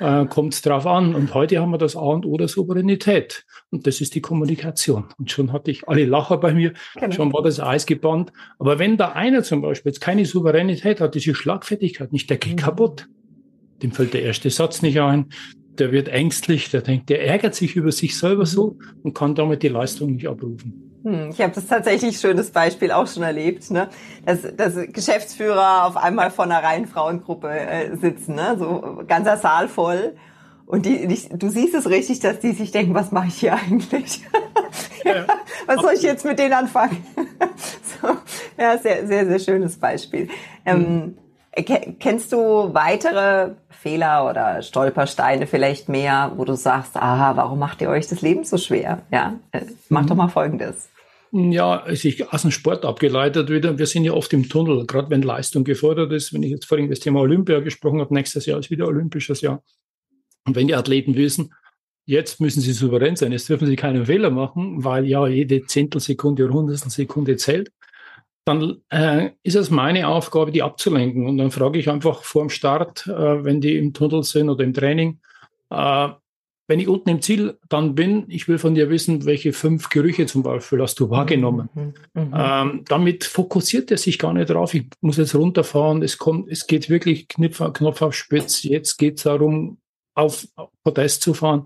Äh, 0.03 0.27
kommt 0.27 0.55
es 0.55 0.63
drauf 0.63 0.85
an. 0.87 1.15
Und 1.15 1.33
heute 1.33 1.61
haben 1.61 1.71
wir 1.71 1.79
das 1.79 1.95
A 1.95 2.01
und 2.01 2.27
O 2.27 2.37
der 2.37 2.49
Souveränität. 2.49 3.45
Und 3.71 3.87
das 3.87 4.01
ist 4.01 4.17
die 4.17 4.21
Kommunikation. 4.21 5.05
Und 5.17 5.31
schon 5.31 5.53
hatte 5.53 5.71
ich 5.71 5.89
alle 5.89 6.05
Lacher 6.05 6.39
bei 6.39 6.53
mir, 6.53 6.73
genau. 6.95 7.13
schon 7.13 7.33
war 7.33 7.43
das 7.43 7.61
Eis 7.61 7.87
gebannt. 7.87 8.33
Aber 8.59 8.81
wenn 8.81 8.97
da 8.97 9.13
einer 9.13 9.45
zum 9.45 9.63
Beispiel 9.63 9.91
jetzt 9.91 10.01
keine 10.01 10.25
Souveränität 10.25 11.01
hat, 11.01 11.15
diese 11.15 11.37
Schlagfertigkeit 11.37 12.13
nicht, 12.13 12.29
der 12.31 12.39
geht 12.39 12.55
mhm. 12.55 12.57
kaputt. 12.57 13.09
Dem 13.83 13.93
fällt 13.93 14.15
der 14.15 14.23
erste 14.23 14.51
Satz 14.51 14.83
nicht 14.83 15.01
ein. 15.01 15.27
Der 15.79 15.93
wird 15.93 16.09
ängstlich, 16.09 16.71
der 16.71 16.83
denkt, 16.83 17.09
der 17.09 17.25
ärgert 17.25 17.55
sich 17.55 17.77
über 17.77 17.93
sich 17.93 18.19
selber 18.19 18.45
so 18.45 18.79
und 19.03 19.15
kann 19.15 19.35
damit 19.37 19.63
die 19.63 19.69
Leistung 19.69 20.15
nicht 20.15 20.29
abrufen. 20.29 20.92
Hm, 21.03 21.31
ich 21.31 21.41
habe 21.41 21.53
das 21.53 21.67
tatsächlich 21.67 22.19
schönes 22.19 22.51
Beispiel 22.51 22.93
auch 22.93 23.07
schon 23.07 23.23
erlebt, 23.23 23.71
ne? 23.71 23.89
dass, 24.25 24.41
dass 24.57 24.75
Geschäftsführer 24.93 25.87
auf 25.87 25.97
einmal 25.97 26.31
vor 26.31 26.45
einer 26.45 26.63
reinen 26.63 26.87
Frauengruppe 26.87 27.51
äh, 27.51 27.97
sitzen, 27.97 28.37
ne? 28.37 28.57
so 28.59 29.03
ganzer 29.07 29.37
Saal 29.37 29.69
voll. 29.69 30.15
Und 30.67 30.87
die, 30.87 31.07
die, 31.07 31.29
du 31.37 31.49
siehst 31.51 31.75
es 31.75 31.89
richtig, 31.89 32.21
dass 32.21 32.39
die 32.39 32.53
sich 32.53 32.71
denken, 32.71 32.95
was 32.95 33.11
mache 33.11 33.29
ich 33.29 33.35
hier 33.35 33.55
eigentlich? 33.55 34.23
Ja, 35.05 35.27
was 35.67 35.81
soll 35.81 35.95
ich 35.95 36.03
jetzt 36.03 36.25
mit 36.25 36.39
denen 36.39 36.53
anfangen? 36.53 37.05
so, 38.01 38.17
ja, 38.57 38.79
sehr, 38.79 39.05
sehr, 39.05 39.27
sehr 39.27 39.39
schönes 39.41 39.77
Beispiel. 39.77 40.29
Ähm, 40.65 41.17
hm. 41.57 41.97
Kennst 41.99 42.33
du 42.33 42.73
weitere 42.73 43.51
Fehler 43.69 44.31
oder 44.31 44.63
Stolpersteine 44.63 45.49
vielleicht 45.49 45.89
mehr, 45.89 46.33
wo 46.37 46.45
du 46.45 46.55
sagst, 46.55 46.97
aha, 46.97 47.37
warum 47.37 47.59
macht 47.59 47.83
ihr 47.83 47.91
euch 47.91 48.07
das 48.07 48.23
Leben 48.23 48.45
so 48.45 48.57
schwer? 48.57 49.03
Ja, 49.11 49.35
äh, 49.51 49.63
mach 49.89 50.03
mhm. 50.03 50.07
doch 50.07 50.17
mal 50.17 50.29
Folgendes. 50.29 50.89
Ja, 51.35 51.77
ist 51.77 52.05
aus 52.31 52.43
dem 52.43 52.51
Sport 52.51 52.85
abgeleitet 52.85 53.49
wieder. 53.49 53.79
Wir 53.79 53.87
sind 53.87 54.05
ja 54.05 54.13
oft 54.13 54.35
im 54.35 54.51
Tunnel, 54.51 54.87
gerade 54.87 55.09
wenn 55.09 55.23
Leistung 55.23 55.65
gefordert 55.65 56.13
ist. 56.13 56.35
Wenn 56.35 56.43
ich 56.43 56.51
jetzt 56.51 56.67
vorhin 56.67 56.91
das 56.91 57.01
Thema 57.01 57.21
Olympia 57.21 57.61
gesprochen 57.61 58.01
habe, 58.01 58.13
nächstes 58.13 58.45
Jahr 58.45 58.59
ist 58.59 58.71
wieder 58.71 58.87
olympisches 58.87 59.41
Jahr. 59.41 59.63
Und 60.45 60.57
wenn 60.57 60.67
die 60.67 60.75
Athleten 60.75 61.15
wissen, 61.17 61.55
jetzt 62.05 62.39
müssen 62.39 62.61
sie 62.61 62.73
souverän 62.73 63.17
sein, 63.17 63.33
jetzt 63.33 63.49
dürfen 63.49 63.67
sie 63.67 63.77
keinen 63.77 64.05
Fehler 64.05 64.29
machen, 64.29 64.85
weil 64.85 65.07
ja 65.07 65.27
jede 65.27 65.65
Zehntelsekunde 65.65 66.45
oder 66.45 66.53
Hundertstelsekunde 66.53 67.37
zählt, 67.37 67.73
dann 68.45 68.83
äh, 68.91 69.31
ist 69.43 69.57
es 69.57 69.71
meine 69.71 70.09
Aufgabe, 70.09 70.53
die 70.53 70.63
abzulenken. 70.63 71.27
Und 71.27 71.39
dann 71.39 71.51
frage 71.51 71.79
ich 71.79 71.89
einfach 71.89 72.25
vor 72.25 72.43
dem 72.43 72.51
Start, 72.51 73.07
äh, 73.07 73.43
wenn 73.43 73.63
die 73.63 73.79
im 73.79 73.95
Tunnel 73.95 74.23
sind 74.23 74.51
oder 74.51 74.65
im 74.65 74.75
Training, 74.75 75.21
äh, 75.71 76.09
wenn 76.69 76.81
ich 76.81 76.89
unten 76.89 77.09
im 77.09 77.23
Ziel 77.23 77.59
dann 77.69 77.95
bin, 77.95 78.25
ich 78.29 78.49
will 78.49 78.59
von 78.59 78.75
dir 78.75 78.89
wissen, 78.89 79.25
welche 79.25 79.53
fünf 79.53 79.89
Gerüche 79.89 80.27
zum 80.27 80.43
Beispiel 80.43 80.81
hast 80.81 80.99
du 81.01 81.11
wahrgenommen. 81.11 81.69
Mhm. 81.75 81.95
Mhm. 82.15 82.35
Ähm, 82.35 82.85
damit 82.87 83.25
fokussiert 83.25 83.91
er 83.91 83.99
sich 83.99 84.19
gar 84.19 84.33
nicht 84.33 84.51
drauf. 84.51 84.73
Ich 84.75 84.87
muss 85.01 85.17
jetzt 85.17 85.35
runterfahren. 85.35 86.03
Es 86.03 86.19
kommt, 86.19 86.51
es 86.51 86.67
geht 86.67 86.89
wirklich 86.89 87.29
Knopf, 87.29 87.73
Knopf 87.73 88.03
auf 88.03 88.15
Spitz. 88.15 88.63
Jetzt 88.63 88.97
geht 88.99 89.19
es 89.19 89.25
darum, 89.25 89.79
auf 90.15 90.47
Podest 90.85 91.23
zu 91.23 91.35
fahren, 91.35 91.65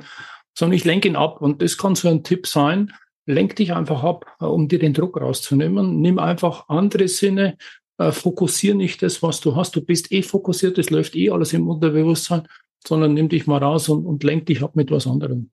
sondern 0.57 0.77
ich 0.77 0.85
lenke 0.85 1.09
ihn 1.09 1.17
ab. 1.17 1.43
Und 1.43 1.61
das 1.61 1.77
kann 1.77 1.95
so 1.95 2.09
ein 2.09 2.25
Tipp 2.25 2.47
sein. 2.47 2.93
Lenk 3.27 3.57
dich 3.57 3.75
einfach 3.75 4.03
ab, 4.03 4.25
äh, 4.41 4.45
um 4.45 4.69
dir 4.69 4.79
den 4.79 4.95
Druck 4.95 5.21
rauszunehmen. 5.21 6.01
Nimm 6.01 6.19
einfach 6.19 6.69
andere 6.69 7.09
Sinne. 7.09 7.59
Äh, 7.99 8.13
fokussier 8.13 8.75
nicht 8.75 9.03
das, 9.03 9.23
was 9.23 9.41
du 9.41 9.57
hast. 9.57 9.77
Du 9.77 9.83
bist 9.83 10.11
eh 10.11 10.23
fokussiert. 10.23 10.79
Es 10.79 10.91
läuft 10.91 11.17
eh 11.17 11.31
alles 11.31 11.53
im 11.53 11.69
Unterbewusstsein 11.69 12.49
sondern 12.85 13.15
nimm 13.15 13.29
dich 13.29 13.47
mal 13.47 13.63
raus 13.63 13.89
und, 13.89 14.07
und 14.07 14.25
lenk 14.25 14.47
dich 14.47 14.63
ab 14.63 14.75
mit 14.75 14.91
was 14.91 15.07
anderem. 15.07 15.51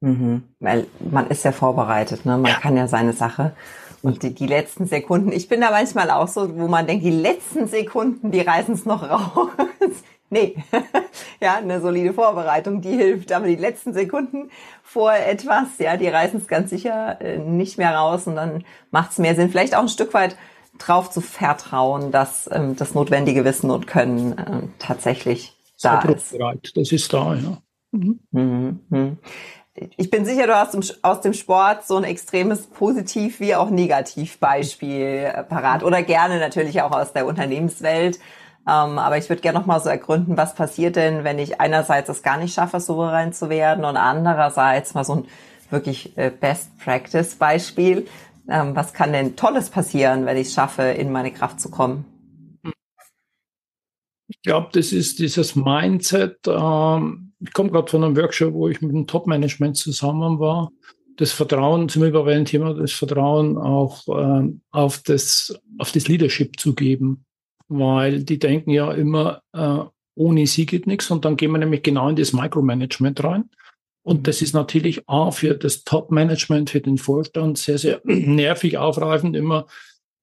Mhm. 0.00 0.42
Weil 0.60 0.86
man 1.10 1.28
ist 1.28 1.44
ja 1.44 1.52
vorbereitet, 1.52 2.26
ne? 2.26 2.36
Man 2.36 2.52
ja. 2.52 2.58
kann 2.58 2.76
ja 2.76 2.86
seine 2.86 3.12
Sache. 3.12 3.54
Und 4.02 4.22
die, 4.22 4.34
die 4.34 4.46
letzten 4.46 4.86
Sekunden, 4.86 5.32
ich 5.32 5.48
bin 5.48 5.60
da 5.60 5.70
manchmal 5.70 6.10
auch 6.10 6.28
so, 6.28 6.56
wo 6.58 6.68
man 6.68 6.86
denkt, 6.86 7.04
die 7.04 7.10
letzten 7.10 7.66
Sekunden, 7.66 8.30
die 8.30 8.40
reißen 8.40 8.74
es 8.74 8.84
noch 8.84 9.08
raus. 9.08 9.48
nee, 10.30 10.54
ja, 11.40 11.56
eine 11.56 11.80
solide 11.80 12.12
Vorbereitung, 12.12 12.82
die 12.82 12.94
hilft. 12.94 13.32
Aber 13.32 13.46
die 13.46 13.56
letzten 13.56 13.94
Sekunden 13.94 14.50
vor 14.82 15.12
etwas, 15.12 15.78
ja, 15.78 15.96
die 15.96 16.08
reißen 16.08 16.40
es 16.40 16.46
ganz 16.46 16.70
sicher 16.70 17.20
äh, 17.20 17.38
nicht 17.38 17.78
mehr 17.78 17.94
raus. 17.94 18.26
Und 18.26 18.36
dann 18.36 18.64
macht 18.90 19.12
es 19.12 19.18
mehr 19.18 19.34
Sinn, 19.34 19.50
vielleicht 19.50 19.74
auch 19.74 19.82
ein 19.82 19.88
Stück 19.88 20.14
weit 20.14 20.36
drauf 20.78 21.10
zu 21.10 21.22
vertrauen, 21.22 22.12
dass 22.12 22.48
ähm, 22.52 22.76
das 22.76 22.94
notwendige 22.94 23.44
Wissen 23.44 23.70
und 23.70 23.86
Können 23.86 24.38
äh, 24.38 24.68
tatsächlich 24.78 25.55
da 25.82 26.00
ist. 26.02 26.32
Bereit. 26.32 26.72
Das 26.74 26.92
ist 26.92 27.12
da, 27.12 27.34
ja. 27.34 27.58
Mhm. 27.92 28.20
Mhm. 28.30 29.18
Ich 29.96 30.10
bin 30.10 30.24
sicher, 30.24 30.46
du 30.46 30.56
hast 30.56 31.04
aus 31.04 31.20
dem 31.20 31.34
Sport 31.34 31.86
so 31.86 31.96
ein 31.96 32.04
extremes 32.04 32.66
Positiv- 32.66 33.40
wie 33.40 33.54
auch 33.54 33.68
Negativbeispiel 33.68 35.30
äh, 35.34 35.42
parat 35.42 35.82
oder 35.82 36.02
gerne 36.02 36.38
natürlich 36.38 36.80
auch 36.80 36.92
aus 36.92 37.12
der 37.12 37.26
Unternehmenswelt. 37.26 38.18
Ähm, 38.68 38.98
aber 38.98 39.18
ich 39.18 39.28
würde 39.28 39.42
gerne 39.42 39.58
noch 39.58 39.66
mal 39.66 39.80
so 39.80 39.88
ergründen, 39.88 40.36
was 40.36 40.54
passiert 40.54 40.96
denn, 40.96 41.24
wenn 41.24 41.38
ich 41.38 41.60
einerseits 41.60 42.08
es 42.08 42.22
gar 42.22 42.36
nicht 42.36 42.54
schaffe, 42.54 42.80
souverän 42.80 43.32
zu 43.32 43.48
werden 43.48 43.84
und 43.84 43.96
andererseits 43.96 44.94
mal 44.94 45.04
so 45.04 45.16
ein 45.16 45.24
wirklich 45.70 46.16
äh, 46.16 46.30
Best-Practice-Beispiel. 46.30 48.06
Ähm, 48.48 48.74
was 48.74 48.92
kann 48.92 49.12
denn 49.12 49.36
Tolles 49.36 49.70
passieren, 49.70 50.26
wenn 50.26 50.36
ich 50.36 50.48
es 50.48 50.54
schaffe, 50.54 50.82
in 50.82 51.12
meine 51.12 51.32
Kraft 51.32 51.60
zu 51.60 51.70
kommen? 51.70 52.04
Ich 54.42 54.48
glaube, 54.48 54.68
das 54.72 54.92
ist 54.92 55.18
dieses 55.18 55.56
Mindset. 55.56 56.38
Ähm, 56.46 57.32
ich 57.40 57.52
komme 57.52 57.70
gerade 57.70 57.90
von 57.90 58.04
einem 58.04 58.16
Workshop, 58.16 58.54
wo 58.54 58.68
ich 58.68 58.80
mit 58.80 58.92
dem 58.92 59.06
Top-Management 59.06 59.76
zusammen 59.76 60.38
war. 60.38 60.70
das 61.16 61.32
Vertrauen, 61.32 61.88
zum 61.88 62.02
einem 62.02 62.44
Thema, 62.44 62.74
das 62.74 62.92
Vertrauen 62.92 63.56
auch 63.56 64.06
äh, 64.08 64.48
auf, 64.70 65.02
das, 65.02 65.58
auf 65.78 65.90
das 65.92 66.08
Leadership 66.08 66.60
zu 66.60 66.74
geben. 66.74 67.24
Weil 67.68 68.22
die 68.22 68.38
denken 68.38 68.70
ja 68.70 68.92
immer, 68.92 69.40
äh, 69.52 69.78
ohne 70.14 70.46
sie 70.46 70.66
geht 70.66 70.86
nichts. 70.86 71.10
Und 71.10 71.24
dann 71.24 71.36
gehen 71.36 71.52
wir 71.52 71.58
nämlich 71.58 71.82
genau 71.82 72.08
in 72.08 72.16
das 72.16 72.32
Micromanagement 72.32 73.24
rein. 73.24 73.50
Und 74.02 74.28
das 74.28 74.40
ist 74.40 74.54
natürlich 74.54 75.08
A 75.08 75.32
für 75.32 75.54
das 75.54 75.82
Top-Management, 75.82 76.70
für 76.70 76.80
den 76.80 76.96
Vorstand 76.96 77.58
sehr, 77.58 77.78
sehr 77.78 78.00
nervig, 78.04 78.78
aufreifend, 78.78 79.34
immer 79.34 79.66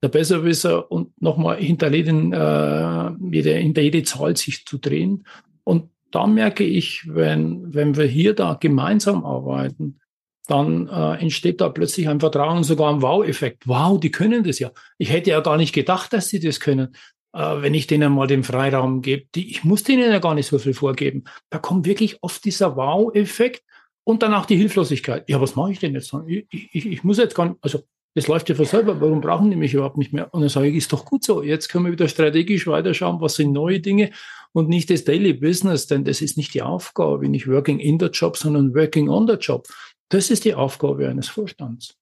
der 0.04 0.10
Besserwisser 0.10 0.92
und 0.92 1.20
nochmal 1.22 1.58
hinter, 1.58 1.92
äh, 1.92 3.12
jede, 3.32 3.54
hinter 3.54 3.82
jede 3.82 4.04
Zahl 4.04 4.36
sich 4.36 4.66
zu 4.66 4.78
drehen. 4.78 5.26
Und 5.64 5.90
da 6.12 6.28
merke 6.28 6.66
ich, 6.66 7.08
wenn, 7.08 7.74
wenn 7.74 7.96
wir 7.96 8.06
hier 8.06 8.36
da 8.36 8.56
gemeinsam 8.56 9.26
arbeiten, 9.26 10.02
dann 10.48 10.90
äh, 10.90 11.22
entsteht 11.22 11.62
da 11.62 11.70
plötzlich 11.70 12.10
ein 12.10 12.20
Vertrauen, 12.20 12.66
sogar 12.66 12.94
ein 12.94 13.02
Wow-Effekt. 13.02 13.66
Wow, 13.66 13.98
die 13.98 14.12
können 14.12 14.44
das 14.44 14.60
ja. 14.60 14.72
Ich 14.98 15.10
hätte 15.10 15.30
ja 15.30 15.40
gar 15.40 15.56
nicht 15.56 15.74
gedacht, 15.74 16.12
dass 16.12 16.28
sie 16.28 16.42
das 16.42 16.60
können, 16.60 16.94
äh, 17.32 17.62
wenn 17.62 17.74
ich 17.74 17.88
denen 17.88 18.12
mal 18.12 18.28
den 18.28 18.44
Freiraum 18.44 19.02
gebe. 19.02 19.26
Die, 19.34 19.50
ich 19.50 19.64
muss 19.64 19.84
denen 19.84 20.12
ja 20.12 20.20
gar 20.20 20.36
nicht 20.36 20.48
so 20.48 20.60
viel 20.60 20.74
vorgeben. 20.74 21.24
Da 21.50 21.60
kommt 21.60 21.86
wirklich 21.86 22.18
oft 22.22 22.44
dieser 22.44 22.76
Wow-Effekt 22.76 23.64
und 24.04 24.22
dann 24.22 24.34
auch 24.34 24.46
die 24.46 24.58
Hilflosigkeit. 24.58 25.30
Ja, 25.30 25.40
was 25.40 25.56
mache 25.56 25.72
ich 25.72 25.80
denn 25.80 25.94
jetzt? 25.94 26.14
Ich, 26.28 26.46
ich, 26.52 26.86
ich 26.88 27.04
muss 27.06 27.20
jetzt 27.20 27.36
gar 27.36 27.46
nicht, 27.46 27.58
also 27.62 27.84
das 28.16 28.28
läuft 28.28 28.50
ja 28.50 28.56
von 28.56 28.66
selber. 28.66 29.00
Warum 29.02 29.22
brauchen 29.22 29.50
die 29.50 29.56
mich 29.56 29.74
überhaupt 29.74 29.98
nicht 29.98 30.14
mehr? 30.14 30.34
Und 30.34 30.42
dann 30.42 30.50
sage 30.50 30.68
ich, 30.68 30.76
ist 30.76 30.94
doch 30.94 31.06
gut 31.06 31.24
so. 31.24 31.42
Jetzt 31.42 31.70
können 31.70 31.86
wir 31.86 31.92
wieder 31.92 32.08
strategisch 32.08 32.68
weiterschauen, 32.68 33.22
was 33.22 33.36
sind 33.36 33.52
neue 33.52 33.80
Dinge 33.80 34.12
und 34.52 34.70
nicht 34.70 34.90
das 34.90 35.04
Daily 35.04 35.34
Business, 35.34 35.88
denn 35.88 36.04
das 36.04 36.22
ist 36.22 36.38
nicht 36.38 36.54
die 36.54 36.62
Aufgabe, 36.62 37.28
nicht 37.28 37.48
working 37.48 37.80
in 37.80 38.00
the 38.00 38.08
job, 38.08 38.38
sondern 38.38 38.76
working 38.76 39.10
on 39.10 39.28
the 39.28 39.34
job. 39.34 39.68
Das 40.10 40.30
ist 40.30 40.46
die 40.46 40.54
Aufgabe 40.54 41.10
eines 41.10 41.28
Vorstands. 41.28 41.98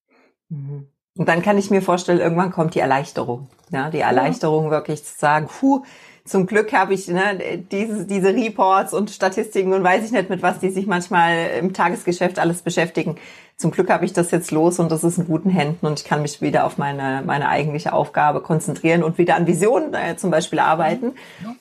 Mhm. 0.49 0.87
Und 1.17 1.27
dann 1.27 1.41
kann 1.41 1.57
ich 1.57 1.69
mir 1.69 1.81
vorstellen, 1.81 2.19
irgendwann 2.19 2.51
kommt 2.51 2.75
die 2.75 2.79
Erleichterung. 2.79 3.49
Ja, 3.69 3.89
die 3.89 3.99
Erleichterung 3.99 4.65
ja. 4.65 4.71
wirklich 4.71 5.03
zu 5.03 5.17
sagen, 5.17 5.47
puh, 5.47 5.83
zum 6.31 6.45
Glück 6.45 6.71
habe 6.71 6.93
ich 6.93 7.09
ne, 7.09 7.61
diese, 7.71 8.05
diese 8.05 8.29
Reports 8.29 8.93
und 8.93 9.11
Statistiken 9.11 9.73
und 9.73 9.83
weiß 9.83 10.05
ich 10.05 10.11
nicht, 10.11 10.29
mit 10.29 10.41
was 10.41 10.59
die 10.59 10.69
sich 10.69 10.87
manchmal 10.87 11.51
im 11.59 11.73
Tagesgeschäft 11.73 12.39
alles 12.39 12.61
beschäftigen. 12.61 13.17
Zum 13.57 13.71
Glück 13.71 13.89
habe 13.89 14.05
ich 14.05 14.13
das 14.13 14.31
jetzt 14.31 14.49
los 14.49 14.79
und 14.79 14.91
das 14.91 15.03
ist 15.03 15.17
in 15.17 15.27
guten 15.27 15.49
Händen 15.49 15.85
und 15.85 15.99
ich 15.99 16.05
kann 16.05 16.21
mich 16.21 16.41
wieder 16.41 16.65
auf 16.65 16.77
meine, 16.77 17.21
meine 17.25 17.49
eigentliche 17.49 17.91
Aufgabe 17.91 18.39
konzentrieren 18.39 19.03
und 19.03 19.17
wieder 19.17 19.35
an 19.35 19.45
Visionen 19.45 19.93
äh, 19.93 20.15
zum 20.15 20.31
Beispiel 20.31 20.59
arbeiten 20.59 21.13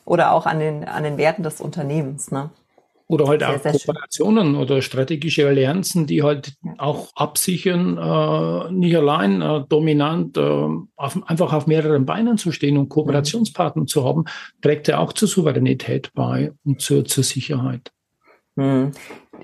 oder 0.05 0.33
auch 0.33 0.47
an 0.47 0.61
den, 0.61 0.85
an 0.85 1.03
den 1.03 1.19
Werten 1.19 1.43
des 1.43 1.61
Unternehmens. 1.61 2.31
Ne? 2.31 2.51
Oder 3.11 3.27
halt 3.27 3.41
sehr, 3.41 3.51
auch 3.51 3.59
sehr 3.61 3.73
Kooperationen 3.73 4.53
schön. 4.53 4.57
oder 4.57 4.83
strategische 4.83 5.47
Allianzen, 5.49 6.07
die 6.07 6.23
halt 6.23 6.55
auch 6.79 7.09
absichern, 7.17 7.99
äh, 7.99 8.73
nicht 8.73 8.97
allein 8.97 9.43
äh, 9.43 9.65
dominant, 9.69 10.37
äh, 10.37 10.41
auf, 10.97 11.29
einfach 11.29 11.53
auf 11.53 11.67
mehreren 11.67 12.07
Beinen 12.07 12.39
zu 12.39 12.53
stehen 12.53 12.77
und 12.77 12.89
Kooperationspartner 12.89 13.83
mhm. 13.83 13.89
zu 13.89 14.05
haben, 14.05 14.27
trägt 14.63 14.87
ja 14.87 14.99
auch 14.99 15.13
zur 15.13 15.27
Souveränität 15.27 16.13
bei 16.15 16.53
und 16.65 16.81
zur, 16.81 17.05
zur 17.05 17.25
Sicherheit. 17.25 17.91
Mhm 18.57 18.93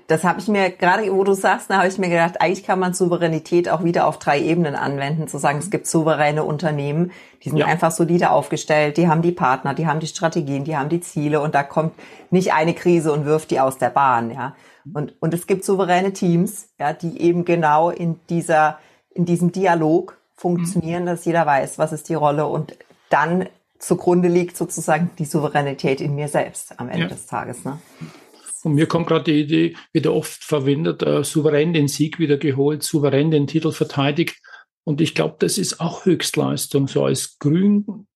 das 0.07 0.25
habe 0.25 0.41
ich 0.41 0.49
mir, 0.49 0.71
gerade 0.71 1.13
wo 1.13 1.25
du 1.25 1.35
sagst, 1.35 1.71
da 1.71 1.79
habe 1.79 1.89
ich 1.89 1.99
mir 1.99 2.09
gedacht, 2.09 2.41
eigentlich 2.41 2.65
kann 2.65 2.79
man 2.79 2.95
Souveränität 2.95 3.69
auch 3.69 3.83
wieder 3.83 4.07
auf 4.07 4.19
drei 4.19 4.41
Ebenen 4.41 4.75
anwenden, 4.75 5.27
zu 5.27 5.39
sagen, 5.39 5.59
es 5.59 5.71
gibt 5.71 5.87
souveräne 5.87 6.45
Unternehmen, 6.45 7.13
die 7.43 7.51
sind 7.51 7.59
ja. 7.59 7.67
einfach 7.67 7.91
solide 7.91 8.31
aufgestellt, 8.31 8.97
die 8.97 9.09
haben 9.09 9.23
die 9.23 9.33
Partner, 9.33 9.75
die 9.75 9.87
haben 9.87 10.01
die 10.01 10.07
Strategien, 10.07 10.65
die 10.65 10.77
haben 10.77 10.89
die 10.89 11.01
Ziele 11.01 11.41
und 11.41 11.55
da 11.55 11.63
kommt 11.63 11.95
nicht 12.31 12.53
eine 12.53 12.75
Krise 12.75 13.13
und 13.13 13.25
wirft 13.25 13.51
die 13.51 13.61
aus 13.61 13.79
der 13.79 13.91
Bahn, 13.91 14.31
ja. 14.31 14.55
Und, 14.95 15.15
und 15.21 15.35
es 15.35 15.49
gibt 15.49 15.65
souveräne 15.65 16.13
Teams, 16.13 16.69
ja, 16.79 16.93
die 16.93 17.21
eben 17.21 17.45
genau 17.45 17.91
in 17.91 18.21
dieser, 18.31 18.79
in 19.11 19.25
diesem 19.25 19.51
Dialog 19.51 20.17
funktionieren, 20.37 21.03
mhm. 21.03 21.07
dass 21.07 21.25
jeder 21.25 21.45
weiß, 21.45 21.79
was 21.79 21.93
ist 21.93 22.09
die 22.09 22.15
Rolle 22.15 22.47
und 22.47 22.77
dann 23.11 23.49
zugrunde 23.79 24.29
liegt 24.29 24.57
sozusagen 24.57 25.11
die 25.19 25.25
Souveränität 25.25 26.01
in 26.01 26.15
mir 26.15 26.29
selbst 26.29 26.79
am 26.79 26.89
Ende 26.89 27.03
ja. 27.03 27.09
des 27.09 27.27
Tages, 27.27 27.65
ne? 27.65 27.79
Und 28.67 28.75
mir 28.75 28.89
kommt 28.89 29.07
gerade 29.07 29.23
die 29.23 29.41
Idee, 29.43 29.77
wieder 29.93 30.13
oft 30.13 30.43
verwendet, 30.43 31.01
äh, 31.05 31.23
souverän 31.23 31.73
den 31.73 31.87
Sieg 31.87 32.19
wieder 32.19 32.37
geholt, 32.37 32.83
souverän 32.83 33.31
den 33.31 33.47
Titel 33.47 33.71
verteidigt. 33.71 34.43
Und 34.83 35.01
ich 35.01 35.15
glaube, 35.15 35.37
das 35.39 35.57
ist 35.57 35.79
auch 35.79 36.05
Höchstleistung, 36.05 36.89
so 36.89 37.05
als 37.05 37.39
Grün, 37.39 38.09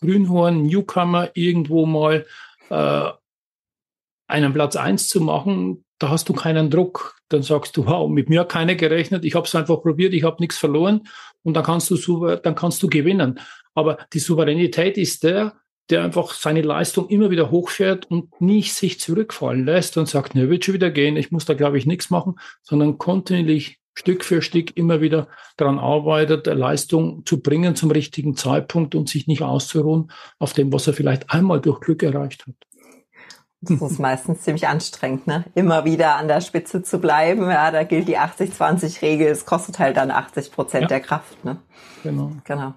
Grünhorn, 0.00 0.62
Newcomer 0.64 1.30
irgendwo 1.34 1.86
mal 1.86 2.26
äh, 2.70 3.10
einen 4.26 4.52
Platz 4.52 4.74
eins 4.74 5.06
zu 5.06 5.20
machen, 5.20 5.84
da 6.00 6.08
hast 6.08 6.28
du 6.28 6.32
keinen 6.32 6.68
Druck. 6.68 7.14
Dann 7.28 7.44
sagst 7.44 7.76
du, 7.76 7.86
wow, 7.86 8.10
mit 8.10 8.28
mir 8.28 8.40
hat 8.40 8.48
keiner 8.48 8.74
gerechnet, 8.74 9.24
ich 9.24 9.36
habe 9.36 9.46
es 9.46 9.54
einfach 9.54 9.82
probiert, 9.82 10.14
ich 10.14 10.24
habe 10.24 10.38
nichts 10.40 10.58
verloren 10.58 11.02
und 11.44 11.54
dann 11.54 11.62
kannst 11.62 11.92
du 11.92 12.36
dann 12.42 12.56
kannst 12.56 12.82
du 12.82 12.88
gewinnen. 12.88 13.38
Aber 13.76 13.98
die 14.12 14.18
Souveränität 14.18 14.98
ist 14.98 15.22
der, 15.22 15.61
der 15.90 16.02
einfach 16.04 16.32
seine 16.32 16.62
Leistung 16.62 17.08
immer 17.08 17.30
wieder 17.30 17.50
hochfährt 17.50 18.10
und 18.10 18.40
nicht 18.40 18.74
sich 18.74 19.00
zurückfallen 19.00 19.64
lässt 19.64 19.96
und 19.96 20.08
sagt, 20.08 20.34
ne, 20.34 20.48
wird 20.48 20.64
schon 20.64 20.74
wieder 20.74 20.90
gehen, 20.90 21.16
ich 21.16 21.30
muss 21.30 21.44
da, 21.44 21.54
glaube 21.54 21.78
ich, 21.78 21.86
nichts 21.86 22.10
machen, 22.10 22.38
sondern 22.62 22.98
kontinuierlich 22.98 23.78
Stück 23.94 24.24
für 24.24 24.40
Stück 24.40 24.74
immer 24.76 25.00
wieder 25.00 25.28
daran 25.56 25.78
arbeitet, 25.78 26.46
Leistung 26.46 27.26
zu 27.26 27.42
bringen 27.42 27.76
zum 27.76 27.90
richtigen 27.90 28.36
Zeitpunkt 28.36 28.94
und 28.94 29.08
sich 29.08 29.26
nicht 29.26 29.42
auszuruhen 29.42 30.10
auf 30.38 30.54
dem, 30.54 30.72
was 30.72 30.86
er 30.86 30.94
vielleicht 30.94 31.30
einmal 31.30 31.60
durch 31.60 31.80
Glück 31.80 32.02
erreicht 32.02 32.46
hat. 32.46 32.54
Das 33.60 33.80
ist 33.80 34.00
meistens 34.00 34.40
ziemlich 34.40 34.66
anstrengend, 34.66 35.28
ne? 35.28 35.44
Immer 35.54 35.84
wieder 35.84 36.16
an 36.16 36.26
der 36.26 36.40
Spitze 36.40 36.82
zu 36.82 36.98
bleiben. 36.98 37.42
Ja, 37.48 37.70
da 37.70 37.84
gilt 37.84 38.08
die 38.08 38.18
80-20-Regel. 38.18 39.28
Es 39.28 39.46
kostet 39.46 39.78
halt 39.78 39.96
dann 39.98 40.10
80 40.10 40.50
Prozent 40.50 40.82
ja. 40.82 40.88
der 40.88 41.00
Kraft, 41.00 41.44
ne? 41.44 41.58
Genau. 42.02 42.32
Genau. 42.42 42.74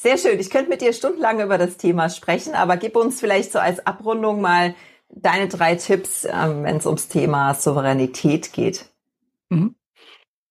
Sehr 0.00 0.16
schön. 0.16 0.38
Ich 0.38 0.48
könnte 0.48 0.70
mit 0.70 0.80
dir 0.80 0.92
stundenlang 0.92 1.40
über 1.40 1.58
das 1.58 1.76
Thema 1.76 2.08
sprechen, 2.08 2.54
aber 2.54 2.76
gib 2.76 2.94
uns 2.94 3.18
vielleicht 3.18 3.50
so 3.50 3.58
als 3.58 3.84
Abrundung 3.84 4.40
mal 4.40 4.76
deine 5.10 5.48
drei 5.48 5.74
Tipps, 5.74 6.24
ähm, 6.24 6.62
wenn 6.62 6.76
es 6.76 6.86
ums 6.86 7.08
Thema 7.08 7.52
Souveränität 7.54 8.52
geht. 8.52 8.86
Mhm. 9.48 9.74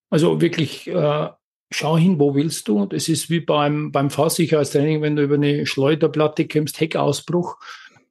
Also 0.09 0.41
wirklich 0.41 0.87
äh, 0.87 1.29
schau 1.71 1.97
hin, 1.97 2.19
wo 2.19 2.35
willst 2.35 2.67
du? 2.67 2.87
Das 2.87 3.07
ist 3.07 3.29
wie 3.29 3.39
beim, 3.39 3.93
beim 3.93 4.09
Fahrsicherheitstraining, 4.09 5.01
wenn 5.01 5.15
du 5.15 5.23
über 5.23 5.35
eine 5.35 5.65
Schleuderplatte 5.65 6.45
kämpfst, 6.45 6.81
Heckausbruch, 6.81 7.57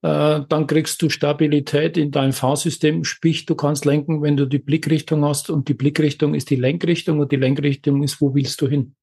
äh, 0.01 0.41
dann 0.49 0.67
kriegst 0.67 1.03
du 1.03 1.11
Stabilität 1.11 1.99
in 1.99 2.13
dein 2.13 2.33
Fahrsystem, 2.33 3.05
sprich, 3.05 3.45
du 3.45 3.55
kannst 3.55 3.85
lenken, 3.85 4.23
wenn 4.23 4.39
du 4.39 4.47
die 4.47 4.59
Blickrichtung 4.59 5.23
hast 5.27 5.51
und 5.51 5.69
die 5.69 5.75
Blickrichtung 5.75 6.35
ist 6.35 6.49
die 6.49 6.57
Lenkrichtung 6.57 7.19
und 7.19 7.31
die 7.31 7.37
Lenkrichtung 7.37 8.03
ist, 8.03 8.23
wo 8.23 8.35
willst 8.35 8.63
du 8.63 8.69
hin? 8.69 8.95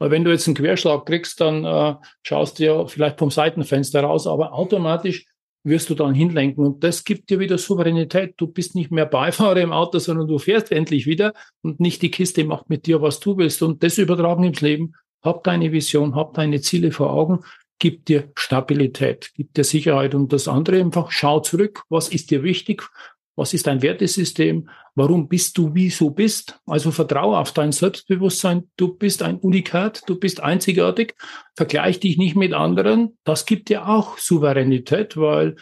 Weil 0.00 0.10
wenn 0.10 0.24
du 0.24 0.30
jetzt 0.30 0.48
einen 0.48 0.56
Querschlag 0.56 1.04
kriegst, 1.06 1.40
dann 1.40 1.64
äh, 1.64 1.94
schaust 2.22 2.58
du 2.58 2.64
ja 2.64 2.86
vielleicht 2.86 3.18
vom 3.18 3.30
Seitenfenster 3.30 4.02
raus, 4.02 4.26
aber 4.26 4.54
automatisch 4.54 5.26
wirst 5.62 5.90
du 5.90 5.94
dann 5.94 6.14
hinlenken. 6.14 6.64
Und 6.64 6.82
das 6.82 7.04
gibt 7.04 7.28
dir 7.28 7.38
wieder 7.38 7.58
Souveränität. 7.58 8.34
Du 8.38 8.46
bist 8.46 8.74
nicht 8.74 8.90
mehr 8.90 9.04
Beifahrer 9.04 9.60
im 9.60 9.72
Auto, 9.72 9.98
sondern 9.98 10.26
du 10.26 10.38
fährst 10.38 10.72
endlich 10.72 11.06
wieder 11.06 11.34
und 11.62 11.80
nicht 11.80 12.00
die 12.00 12.10
Kiste 12.10 12.44
macht 12.44 12.70
mit 12.70 12.86
dir, 12.86 13.02
was 13.02 13.20
du 13.20 13.36
willst. 13.36 13.62
Und 13.62 13.82
das 13.82 13.98
übertragen 13.98 14.44
ins 14.44 14.62
Leben. 14.62 14.94
Hab 15.22 15.44
deine 15.44 15.70
Vision, 15.70 16.14
hab 16.14 16.32
deine 16.32 16.62
Ziele 16.62 16.92
vor 16.92 17.12
Augen, 17.12 17.40
gibt 17.78 18.08
dir 18.08 18.30
Stabilität, 18.36 19.32
gibt 19.34 19.58
dir 19.58 19.64
Sicherheit. 19.64 20.14
Und 20.14 20.32
das 20.32 20.48
andere 20.48 20.80
einfach, 20.80 21.10
schau 21.10 21.40
zurück, 21.40 21.82
was 21.90 22.08
ist 22.08 22.30
dir 22.30 22.42
wichtig, 22.42 22.88
was 23.36 23.54
ist 23.54 23.66
dein 23.66 23.82
Wertesystem? 23.82 24.68
Warum 24.94 25.28
bist 25.28 25.56
du, 25.56 25.74
wie 25.74 25.88
du 25.88 26.10
bist? 26.10 26.60
Also 26.66 26.90
vertraue 26.90 27.38
auf 27.38 27.52
dein 27.52 27.72
Selbstbewusstsein. 27.72 28.70
Du 28.76 28.94
bist 28.94 29.22
ein 29.22 29.38
Unikat, 29.38 30.02
du 30.06 30.18
bist 30.18 30.42
einzigartig. 30.42 31.14
Vergleich 31.56 32.00
dich 32.00 32.18
nicht 32.18 32.36
mit 32.36 32.52
anderen. 32.52 33.16
Das 33.24 33.46
gibt 33.46 33.68
dir 33.68 33.88
auch 33.88 34.18
Souveränität, 34.18 35.16
weil 35.16 35.56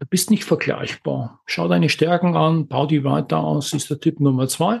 du 0.00 0.06
bist 0.10 0.30
nicht 0.30 0.44
vergleichbar. 0.44 1.40
Schau 1.46 1.68
deine 1.68 1.88
Stärken 1.88 2.36
an, 2.36 2.66
bau 2.66 2.86
die 2.86 3.04
weiter 3.04 3.38
aus, 3.38 3.72
ist 3.72 3.88
der 3.88 4.00
Tipp 4.00 4.20
Nummer 4.20 4.48
zwei. 4.48 4.80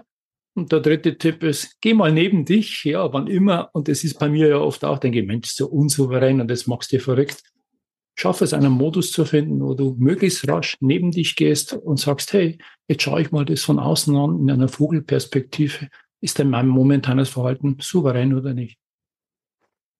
Und 0.54 0.70
der 0.70 0.80
dritte 0.80 1.16
Tipp 1.16 1.42
ist, 1.42 1.80
geh 1.80 1.94
mal 1.94 2.12
neben 2.12 2.44
dich, 2.44 2.84
ja, 2.84 3.10
wann 3.12 3.26
immer. 3.26 3.70
Und 3.72 3.88
das 3.88 4.04
ist 4.04 4.18
bei 4.18 4.28
mir 4.28 4.48
ja 4.48 4.58
oft 4.58 4.84
auch, 4.84 4.98
denke 4.98 5.20
ich, 5.20 5.26
Mensch, 5.26 5.50
so 5.50 5.66
unsouverän 5.66 6.42
und 6.42 6.50
das 6.50 6.66
machst 6.66 6.92
dir 6.92 7.00
verrückt. 7.00 7.42
Schaffe 8.14 8.44
es, 8.44 8.52
einen 8.52 8.72
Modus 8.72 9.10
zu 9.10 9.24
finden, 9.24 9.60
wo 9.60 9.74
du 9.74 9.96
möglichst 9.98 10.46
rasch 10.48 10.76
neben 10.80 11.10
dich 11.10 11.34
gehst 11.34 11.72
und 11.72 11.98
sagst, 11.98 12.32
hey, 12.32 12.58
jetzt 12.86 13.02
schaue 13.02 13.22
ich 13.22 13.32
mal 13.32 13.44
das 13.44 13.62
von 13.62 13.78
außen 13.78 14.14
an, 14.14 14.38
in 14.40 14.50
einer 14.50 14.68
Vogelperspektive. 14.68 15.88
Ist 16.20 16.38
denn 16.38 16.50
mein 16.50 16.68
momentanes 16.68 17.30
Verhalten 17.30 17.78
souverän 17.80 18.34
oder 18.34 18.54
nicht? 18.54 18.78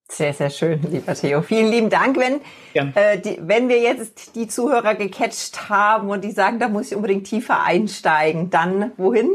Sehr, 0.08 0.34
sehr 0.34 0.50
schön, 0.50 0.80
lieber 0.90 1.14
Theo. 1.14 1.40
Vielen 1.40 1.70
lieben 1.70 1.88
Dank. 1.88 2.18
Wenn, 2.18 2.40
äh, 2.74 3.18
die, 3.18 3.38
wenn 3.40 3.70
wir 3.70 3.80
jetzt 3.80 4.36
die 4.36 4.46
Zuhörer 4.46 4.94
gecatcht 4.94 5.70
haben 5.70 6.10
und 6.10 6.22
die 6.22 6.32
sagen, 6.32 6.58
da 6.58 6.68
muss 6.68 6.90
ich 6.90 6.96
unbedingt 6.96 7.26
tiefer 7.26 7.62
einsteigen, 7.62 8.50
dann 8.50 8.92
wohin? 8.98 9.30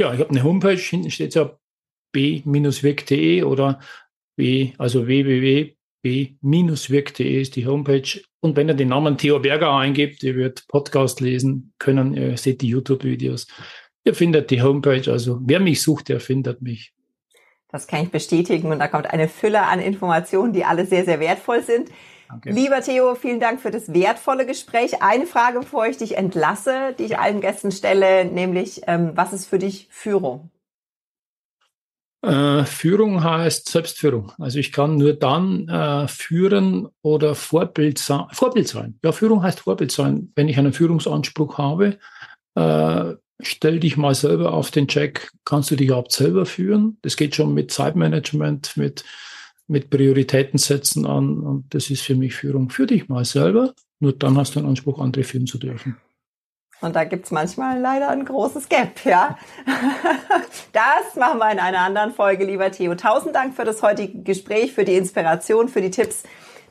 Ja, 0.00 0.12
ich 0.12 0.18
habe 0.18 0.30
eine 0.30 0.42
Homepage, 0.42 0.76
hinten 0.76 1.12
steht 1.12 1.36
ja 1.36 1.56
b-wirk.de 2.12 3.44
oder 3.44 3.78
w, 4.36 4.72
also 4.78 5.06
www 5.06 5.77
b-wirk.de 6.02 7.40
ist 7.40 7.56
die 7.56 7.66
Homepage. 7.66 8.20
Und 8.40 8.56
wenn 8.56 8.68
ihr 8.68 8.74
den 8.74 8.88
Namen 8.88 9.18
Theo 9.18 9.40
Berger 9.40 9.74
eingibt, 9.74 10.22
ihr 10.22 10.36
wird 10.36 10.66
Podcast 10.68 11.20
lesen 11.20 11.72
können, 11.78 12.14
ihr 12.14 12.36
seht 12.36 12.62
die 12.62 12.68
YouTube-Videos. 12.68 13.46
Ihr 14.04 14.14
findet 14.14 14.50
die 14.50 14.62
Homepage, 14.62 15.10
also 15.10 15.40
wer 15.44 15.60
mich 15.60 15.82
sucht, 15.82 16.08
der 16.08 16.20
findet 16.20 16.62
mich. 16.62 16.94
Das 17.70 17.86
kann 17.86 18.04
ich 18.04 18.10
bestätigen 18.10 18.70
und 18.70 18.78
da 18.78 18.88
kommt 18.88 19.10
eine 19.10 19.28
Fülle 19.28 19.62
an 19.62 19.80
Informationen, 19.80 20.52
die 20.52 20.64
alle 20.64 20.86
sehr, 20.86 21.04
sehr 21.04 21.20
wertvoll 21.20 21.62
sind. 21.62 21.90
Danke. 22.28 22.50
Lieber 22.50 22.80
Theo, 22.80 23.14
vielen 23.14 23.40
Dank 23.40 23.60
für 23.60 23.70
das 23.70 23.92
wertvolle 23.92 24.46
Gespräch. 24.46 25.02
Eine 25.02 25.26
Frage, 25.26 25.60
bevor 25.60 25.86
ich 25.86 25.96
dich 25.96 26.16
entlasse, 26.16 26.94
die 26.98 27.04
ich 27.04 27.18
allen 27.18 27.40
Gästen 27.40 27.70
stelle, 27.70 28.24
nämlich, 28.26 28.82
ähm, 28.86 29.12
was 29.14 29.32
ist 29.32 29.46
für 29.46 29.58
dich 29.58 29.88
Führung? 29.90 30.50
Äh, 32.22 32.64
Führung 32.64 33.22
heißt 33.22 33.68
Selbstführung. 33.68 34.32
Also 34.38 34.58
ich 34.58 34.72
kann 34.72 34.96
nur 34.96 35.12
dann 35.12 35.68
äh, 35.68 36.08
führen 36.08 36.88
oder 37.02 37.34
Vorbild 37.34 37.98
sein. 37.98 38.26
Vorbild 38.32 38.66
sein. 38.66 38.98
Ja, 39.04 39.12
Führung 39.12 39.42
heißt 39.42 39.60
Vorbild 39.60 39.92
sein. 39.92 40.32
Wenn 40.34 40.48
ich 40.48 40.58
einen 40.58 40.72
Führungsanspruch 40.72 41.58
habe, 41.58 41.98
äh, 42.56 43.14
stell 43.40 43.78
dich 43.78 43.96
mal 43.96 44.16
selber 44.16 44.52
auf 44.52 44.72
den 44.72 44.88
Check. 44.88 45.30
Kannst 45.44 45.70
du 45.70 45.76
dich 45.76 45.88
überhaupt 45.88 46.12
selber 46.12 46.44
führen? 46.44 46.98
Das 47.02 47.16
geht 47.16 47.36
schon 47.36 47.54
mit 47.54 47.70
Zeitmanagement, 47.70 48.76
mit, 48.76 49.04
mit 49.68 49.88
Prioritäten 49.88 50.58
setzen 50.58 51.06
an. 51.06 51.38
Und 51.38 51.72
das 51.72 51.88
ist 51.88 52.02
für 52.02 52.16
mich 52.16 52.34
Führung. 52.34 52.70
Für 52.70 52.86
dich 52.86 53.08
mal 53.08 53.24
selber. 53.24 53.74
Nur 54.00 54.12
dann 54.12 54.36
hast 54.36 54.56
du 54.56 54.58
einen 54.58 54.68
Anspruch, 54.68 54.98
andere 54.98 55.22
führen 55.22 55.46
zu 55.46 55.58
dürfen. 55.58 55.96
Und 56.80 56.94
da 56.94 57.04
gibt's 57.04 57.30
manchmal 57.30 57.80
leider 57.80 58.08
ein 58.08 58.24
großes 58.24 58.68
Gap, 58.68 59.04
ja. 59.04 59.36
Das 60.72 61.16
machen 61.16 61.38
wir 61.38 61.50
in 61.50 61.58
einer 61.58 61.80
anderen 61.80 62.12
Folge, 62.12 62.44
lieber 62.44 62.70
Theo. 62.70 62.94
Tausend 62.94 63.34
Dank 63.34 63.54
für 63.54 63.64
das 63.64 63.82
heutige 63.82 64.22
Gespräch, 64.22 64.72
für 64.72 64.84
die 64.84 64.94
Inspiration, 64.94 65.68
für 65.68 65.80
die 65.80 65.90
Tipps, 65.90 66.22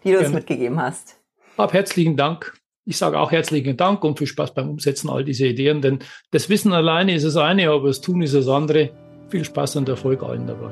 die 0.04 0.12
du 0.12 0.20
uns 0.20 0.30
mitgegeben 0.30 0.82
hast. 0.82 1.18
Ab 1.58 1.74
herzlichen 1.74 2.16
Dank. 2.16 2.54
Ich 2.86 2.98
sage 2.98 3.20
auch 3.20 3.32
herzlichen 3.32 3.76
Dank 3.76 4.04
und 4.06 4.18
viel 4.18 4.28
Spaß 4.28 4.54
beim 4.54 4.70
Umsetzen 4.70 5.10
all 5.10 5.26
diese 5.26 5.46
Ideen, 5.46 5.82
denn 5.82 6.00
das 6.32 6.48
Wissen 6.48 6.72
alleine 6.72 7.14
ist 7.14 7.26
das 7.26 7.36
eine, 7.36 7.70
aber 7.70 7.88
das 7.88 8.00
Tun 8.00 8.22
ist 8.22 8.34
das 8.34 8.48
andere. 8.48 8.92
Viel 9.28 9.44
Spaß 9.44 9.76
und 9.76 9.90
Erfolg 9.90 10.24
allen 10.24 10.48
dabei. 10.48 10.72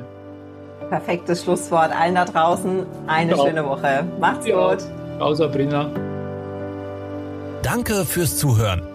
Perfektes 0.87 1.43
Schlusswort. 1.43 1.91
Allen 1.91 2.15
da 2.15 2.23
draußen 2.23 2.85
eine 3.07 3.31
ja. 3.31 3.37
schöne 3.43 3.65
Woche. 3.65 4.07
Macht's 4.19 4.47
ja. 4.47 4.69
gut. 4.69 4.83
Ciao, 5.17 5.33
Sabrina. 5.33 5.91
Danke 7.61 8.05
fürs 8.05 8.37
Zuhören. 8.37 8.94